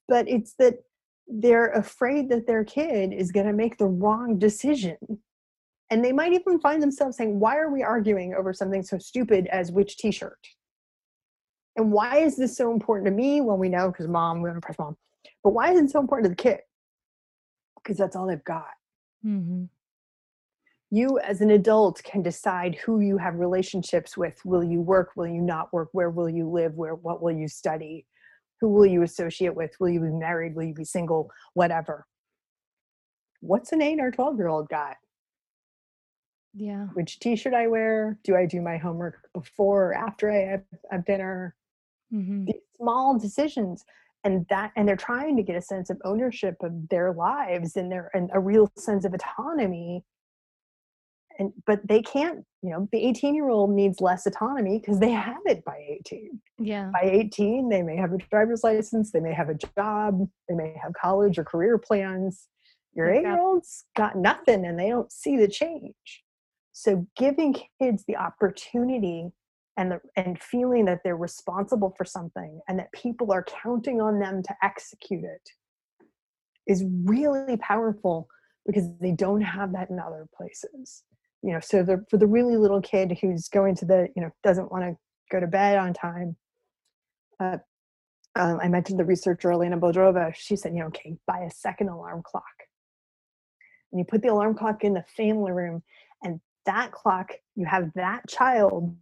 [0.07, 0.75] But it's that
[1.27, 4.97] they're afraid that their kid is going to make the wrong decision
[5.91, 9.47] and they might even find themselves saying why are we arguing over something so stupid
[9.49, 10.39] as which t-shirt?
[11.76, 13.41] And why is this so important to me?
[13.41, 14.97] Well we know because mom we want to press mom.
[15.45, 16.61] But why is it so important to the kid?
[17.76, 18.70] Because that's all they've got.
[19.24, 19.68] Mhm.
[20.91, 24.43] you as an adult can decide who you have relationships with.
[24.47, 25.11] Will you work?
[25.16, 25.91] Will you not work?
[25.93, 26.74] Where will you live?
[26.76, 28.07] Where what will you study?
[28.61, 29.76] Who will you associate with?
[29.78, 30.55] Will you be married?
[30.55, 31.30] Will you be single?
[31.53, 32.07] Whatever.
[33.41, 34.97] What's an 8 or 12 year old got
[36.59, 36.86] Yeah.
[36.94, 41.04] which t-shirt i wear do i do my homework before or after i have, have
[41.04, 41.54] dinner
[42.12, 42.46] Mhm.
[42.46, 43.84] these small decisions
[44.24, 47.92] and that and they're trying to get a sense of ownership of their lives and
[47.92, 50.04] their and a real sense of autonomy
[51.38, 55.11] and but they can't you know the 18 year old needs less autonomy because they
[55.11, 56.90] have it by 18 Yeah.
[56.92, 60.74] by 18 they may have a driver's license they may have a job they may
[60.82, 62.48] have college or career plans
[62.94, 66.24] your eight year olds got nothing and they don't see the change
[66.79, 69.31] so giving kids the opportunity
[69.76, 74.18] and the, and feeling that they're responsible for something and that people are counting on
[74.18, 75.51] them to execute it
[76.66, 78.29] is really powerful
[78.66, 81.03] because they don't have that in other places
[81.43, 81.61] you know?
[81.61, 84.85] So the, for the really little kid who's going to the you know doesn't want
[84.85, 84.97] to
[85.31, 86.37] go to bed on time
[87.41, 87.59] uh,
[88.35, 91.89] um, i mentioned the researcher elena bodrova she said you know okay buy a second
[91.89, 92.45] alarm clock.
[93.93, 95.83] And you put the alarm clock in the family room
[96.66, 98.94] that clock you have that child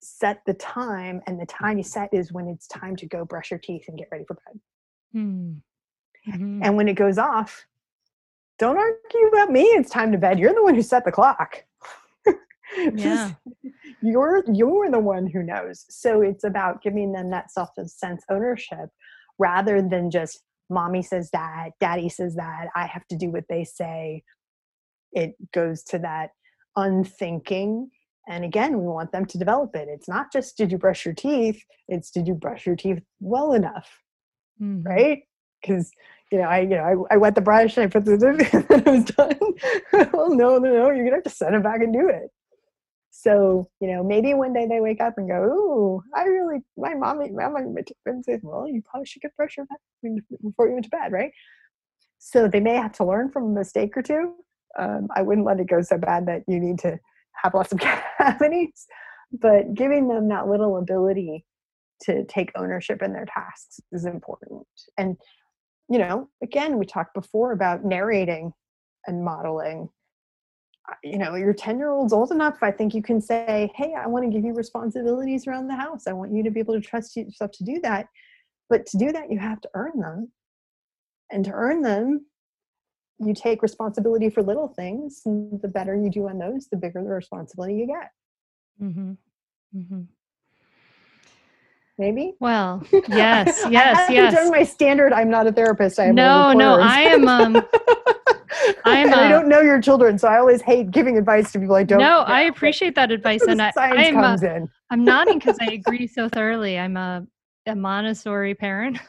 [0.00, 3.50] set the time and the time you set is when it's time to go brush
[3.50, 4.60] your teeth and get ready for bed
[5.12, 5.52] Hmm.
[6.28, 6.60] Mhm.
[6.62, 7.66] and when it goes off
[8.58, 11.64] don't argue about me it's time to bed you're the one who set the clock
[12.94, 13.32] Yeah.
[14.02, 18.90] you're you're the one who knows so it's about giving them that self sense ownership
[19.38, 23.64] rather than just mommy says that daddy says that i have to do what they
[23.64, 24.22] say
[25.12, 26.30] it goes to that
[26.76, 27.90] unthinking
[28.28, 31.14] and again we want them to develop it it's not just did you brush your
[31.14, 34.02] teeth it's did you brush your teeth well enough
[34.60, 34.84] Mhm.
[34.84, 35.22] right?
[35.60, 35.90] Because
[36.30, 38.12] you know, I you know, I, I wet the brush, and I put the
[38.70, 39.38] and I was done.
[40.12, 42.30] well, no, no, no, you're gonna have to send it back and do it.
[43.10, 46.94] So you know, maybe one day they wake up and go, "Ooh, I really, my
[46.94, 49.66] mommy, my mom and say, well, you probably should get brush your
[50.04, 51.32] teeth before you went to bed, right?"
[52.18, 54.34] So they may have to learn from a mistake or two.
[54.78, 56.98] Um, I wouldn't let it go so bad that you need to
[57.42, 57.78] have lots of
[58.18, 58.86] cavities,
[59.32, 61.44] but giving them that little ability
[62.02, 64.66] to take ownership in their tasks is important.
[64.96, 65.16] And,
[65.88, 68.52] you know, again, we talked before about narrating
[69.06, 69.88] and modeling.
[71.02, 74.06] You know, your 10 year old's old enough, I think you can say, Hey, I
[74.06, 76.06] want to give you responsibilities around the house.
[76.06, 78.06] I want you to be able to trust yourself to do that.
[78.70, 80.32] But to do that, you have to earn them.
[81.30, 82.26] And to earn them,
[83.18, 85.22] you take responsibility for little things.
[85.24, 88.10] And the better you do on those, the bigger the responsibility you get.
[88.82, 89.12] mm-hmm.
[89.76, 90.02] Mm-hmm.
[91.98, 92.34] Maybe?
[92.38, 94.32] Well, yes, yes, yes.
[94.32, 95.12] done my standard.
[95.12, 95.98] I'm not a therapist.
[95.98, 96.78] I am No, no.
[96.80, 97.56] I am, um,
[98.84, 101.74] I am, I don't know your children, so I always hate giving advice to people
[101.74, 101.98] I don't.
[101.98, 104.68] no, know, I appreciate that advice, and I, science I'm, uh, comes in.
[104.90, 106.78] I'm nodding because I agree so thoroughly.
[106.78, 107.26] I'm a,
[107.66, 109.00] a Montessori parent.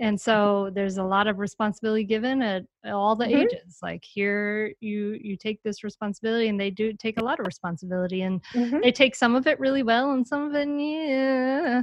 [0.00, 3.44] And so there's a lot of responsibility given at all the Mhm.
[3.44, 3.78] ages.
[3.82, 8.22] Like here you you take this responsibility and they do take a lot of responsibility
[8.22, 8.82] and Mhm.
[8.82, 11.82] they take some of it really well and some of it yeah.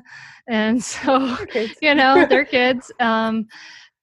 [0.49, 1.38] And so
[1.82, 2.91] you know, they're kids.
[2.99, 3.45] Um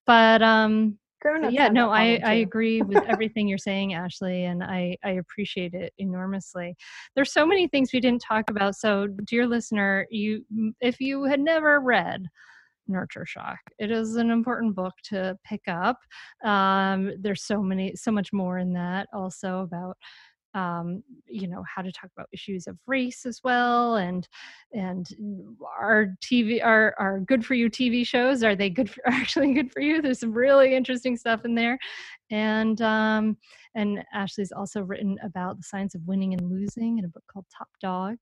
[0.06, 0.98] but um
[1.40, 5.74] but yeah, no, I, I agree with everything you're saying, Ashley, and I, I appreciate
[5.74, 6.76] it enormously.
[7.14, 8.76] There's so many things we didn't talk about.
[8.76, 10.44] So, dear listener, you
[10.80, 12.28] if you had never read
[12.86, 15.98] Nurture Shock, it is an important book to pick up.
[16.44, 19.08] Um, there's so many, so much more in that.
[19.12, 19.96] Also about
[20.54, 24.28] um, you know how to talk about issues of race as well and
[24.72, 25.06] and
[25.80, 29.72] our tv our, our good for you tv shows are they good for actually good
[29.72, 31.78] for you there's some really interesting stuff in there
[32.30, 33.36] and um
[33.74, 37.46] and ashley's also written about the science of winning and losing in a book called
[37.56, 38.16] top dog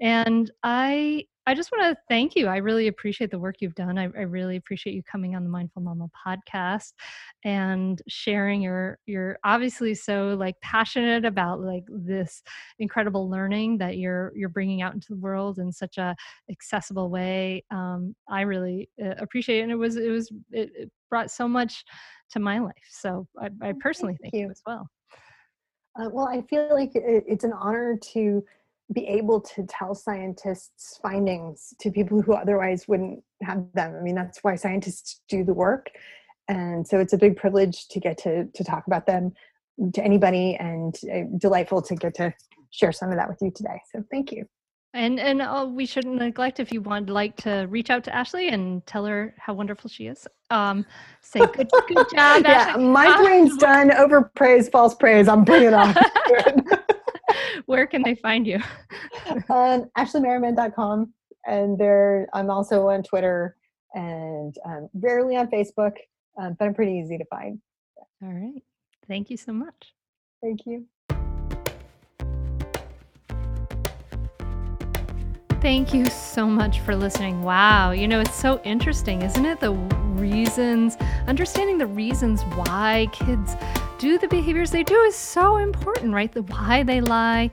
[0.00, 3.96] and i i just want to thank you i really appreciate the work you've done
[3.96, 6.92] I, I really appreciate you coming on the mindful mama podcast
[7.42, 12.42] and sharing your you're obviously so like passionate about like this
[12.78, 16.14] incredible learning that you're you're bringing out into the world in such a
[16.50, 20.90] accessible way um, i really uh, appreciate it and it was it was it, it
[21.08, 21.82] brought so much
[22.30, 24.50] to my life so i, I personally thank thank you you.
[24.50, 24.86] as well
[25.98, 28.44] Uh, well, I feel like it, it's an honor to
[28.92, 33.94] be able to tell scientists' findings to people who otherwise wouldn't have them.
[33.98, 35.90] I mean, that's why scientists do the work,
[36.48, 39.32] and so it's a big privilege to get to to talk about them
[39.94, 42.32] to anybody, and uh, delightful to get to
[42.70, 43.80] share some of that with you today.
[43.92, 44.46] So, thank you.
[44.94, 48.48] and and uh, we shouldn't neglect if you would like to reach out to ashley
[48.48, 50.84] and tell her how wonderful she is um
[51.20, 53.22] say good good job yeah, ashley my Ah.
[53.22, 53.92] brain's done.
[53.92, 55.28] Over praise, false praise.
[55.28, 55.94] I'm bringing it on.
[57.68, 58.60] where can they find you
[59.48, 61.12] um, AshleyMerryman.com,
[61.46, 63.56] and there I'm also on Twitter
[63.94, 65.92] and um, rarely on Facebook,
[66.40, 67.60] um, but I'm pretty easy to find.
[68.22, 68.62] all right
[69.06, 69.94] thank you so much
[70.40, 70.86] Thank you.
[75.60, 77.42] Thank you so much for listening.
[77.42, 79.58] Wow, you know, it's so interesting, isn't it?
[79.58, 80.96] The reasons,
[81.26, 83.56] understanding the reasons why kids
[83.98, 86.32] do the behaviors they do is so important, right?
[86.32, 87.50] The why they lie.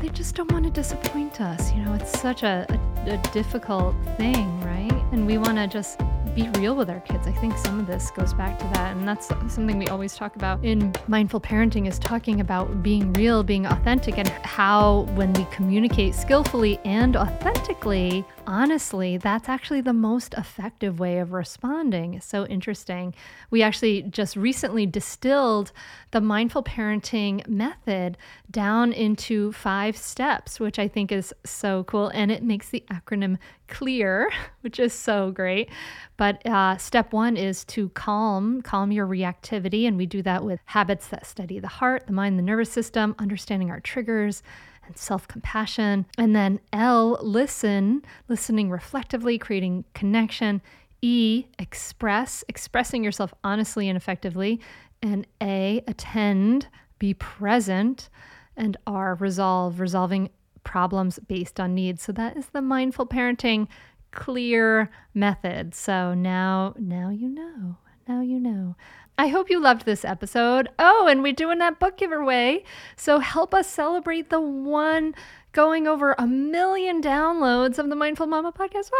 [0.00, 1.72] They just don't want to disappoint us.
[1.72, 2.66] You know, it's such a,
[3.06, 4.92] a, a difficult thing, right?
[5.12, 6.00] And we want to just
[6.34, 7.26] be real with our kids.
[7.26, 8.96] I think some of this goes back to that.
[8.96, 13.42] And that's something we always talk about in mindful parenting is talking about being real,
[13.42, 20.34] being authentic, and how when we communicate skillfully and authentically, honestly, that's actually the most
[20.34, 22.14] effective way of responding.
[22.14, 23.14] It's so interesting.
[23.50, 25.72] We actually just recently distilled
[26.10, 28.16] the mindful parenting method
[28.50, 32.08] down into five steps, which I think is so cool.
[32.08, 33.38] And it makes the acronym
[33.68, 34.30] clear,
[34.62, 35.70] which is so great.
[36.16, 39.86] But uh, step one is to calm, calm your reactivity.
[39.86, 43.14] And we do that with habits that steady the heart, the mind, the nervous system,
[43.18, 44.42] understanding our triggers
[44.86, 46.06] and self compassion.
[46.18, 50.62] And then L, listen, listening reflectively, creating connection.
[51.02, 54.60] E, express, expressing yourself honestly and effectively.
[55.02, 56.68] And A, attend,
[56.98, 58.08] be present.
[58.56, 60.30] And R, resolve, resolving
[60.64, 62.02] problems based on needs.
[62.02, 63.68] So that is the mindful parenting
[64.10, 65.74] clear method.
[65.74, 67.76] So now now you know.
[68.08, 68.76] Now you know.
[69.18, 70.68] I hope you loved this episode.
[70.78, 72.64] Oh, and we're doing that book giveaway.
[72.96, 75.14] So help us celebrate the one
[75.52, 78.90] going over a million downloads of the Mindful Mama podcast.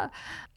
[0.00, 0.10] Ah!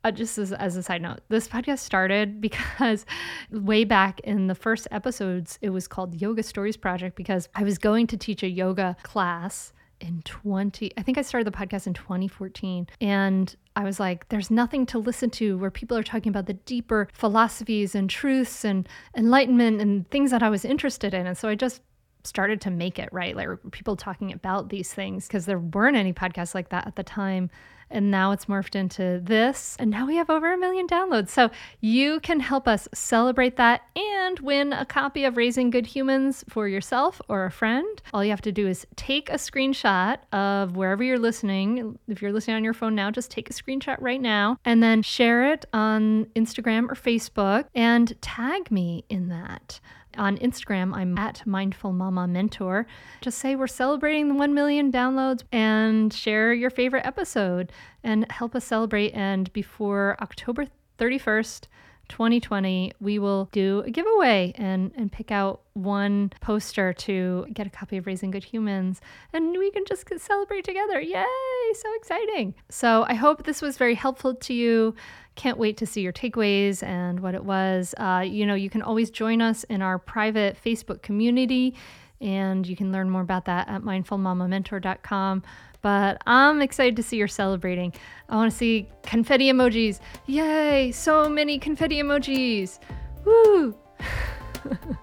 [0.03, 3.05] Uh, just as, as a side note, this podcast started because
[3.51, 7.77] way back in the first episodes, it was called Yoga Stories Project because I was
[7.77, 11.93] going to teach a yoga class in 20 I think I started the podcast in
[11.93, 16.45] 2014 and I was like there's nothing to listen to where people are talking about
[16.45, 21.25] the deeper philosophies and truths and enlightenment and things that I was interested in.
[21.25, 21.81] And so I just
[22.23, 23.35] started to make it right?
[23.35, 27.03] Like people talking about these things because there weren't any podcasts like that at the
[27.03, 27.49] time
[27.91, 29.75] and now it's morphed into this.
[29.79, 31.29] And now we have over a million downloads.
[31.29, 36.45] So you can help us celebrate that and win a copy of Raising Good Humans
[36.49, 38.01] for yourself or a friend.
[38.13, 41.97] All you have to do is take a screenshot of wherever you're listening.
[42.07, 45.01] If you're listening on your phone now, just take a screenshot right now and then
[45.01, 49.79] share it on Instagram or Facebook and tag me in that.
[50.17, 52.85] On Instagram, I'm at Mindful Mama Mentor.
[53.21, 57.71] Just say we're celebrating the 1 million downloads and share your favorite episode
[58.03, 59.13] and help us celebrate.
[59.13, 60.65] And before October
[60.99, 61.67] 31st,
[62.11, 67.69] 2020, we will do a giveaway and, and pick out one poster to get a
[67.69, 68.99] copy of Raising Good Humans.
[69.31, 70.99] And we can just celebrate together.
[70.99, 71.25] Yay!
[71.73, 72.53] So exciting.
[72.69, 74.93] So I hope this was very helpful to you.
[75.35, 77.95] Can't wait to see your takeaways and what it was.
[77.97, 81.75] Uh, you know, you can always join us in our private Facebook community,
[82.19, 85.43] and you can learn more about that at mindfulmamamentor.com.
[85.81, 87.93] But I'm excited to see you're celebrating.
[88.29, 89.99] I want to see confetti emojis.
[90.27, 90.91] Yay!
[90.91, 92.79] So many confetti emojis.
[93.25, 93.75] Woo!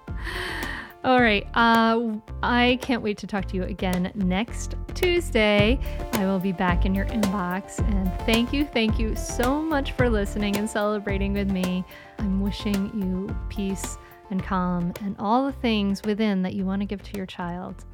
[1.03, 1.47] All right.
[1.53, 5.79] Uh, I can't wait to talk to you again next Tuesday.
[6.13, 7.79] I will be back in your inbox.
[7.79, 11.85] And thank you, thank you so much for listening and celebrating with me.
[12.17, 13.97] I'm wishing you peace
[14.29, 17.85] and calm and all the things within that you want to give to your child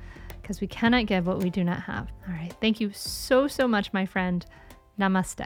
[0.41, 2.11] because we cannot give what we do not have.
[2.27, 2.53] All right.
[2.59, 4.45] Thank you so, so much, my friend.
[4.99, 5.45] Namaste.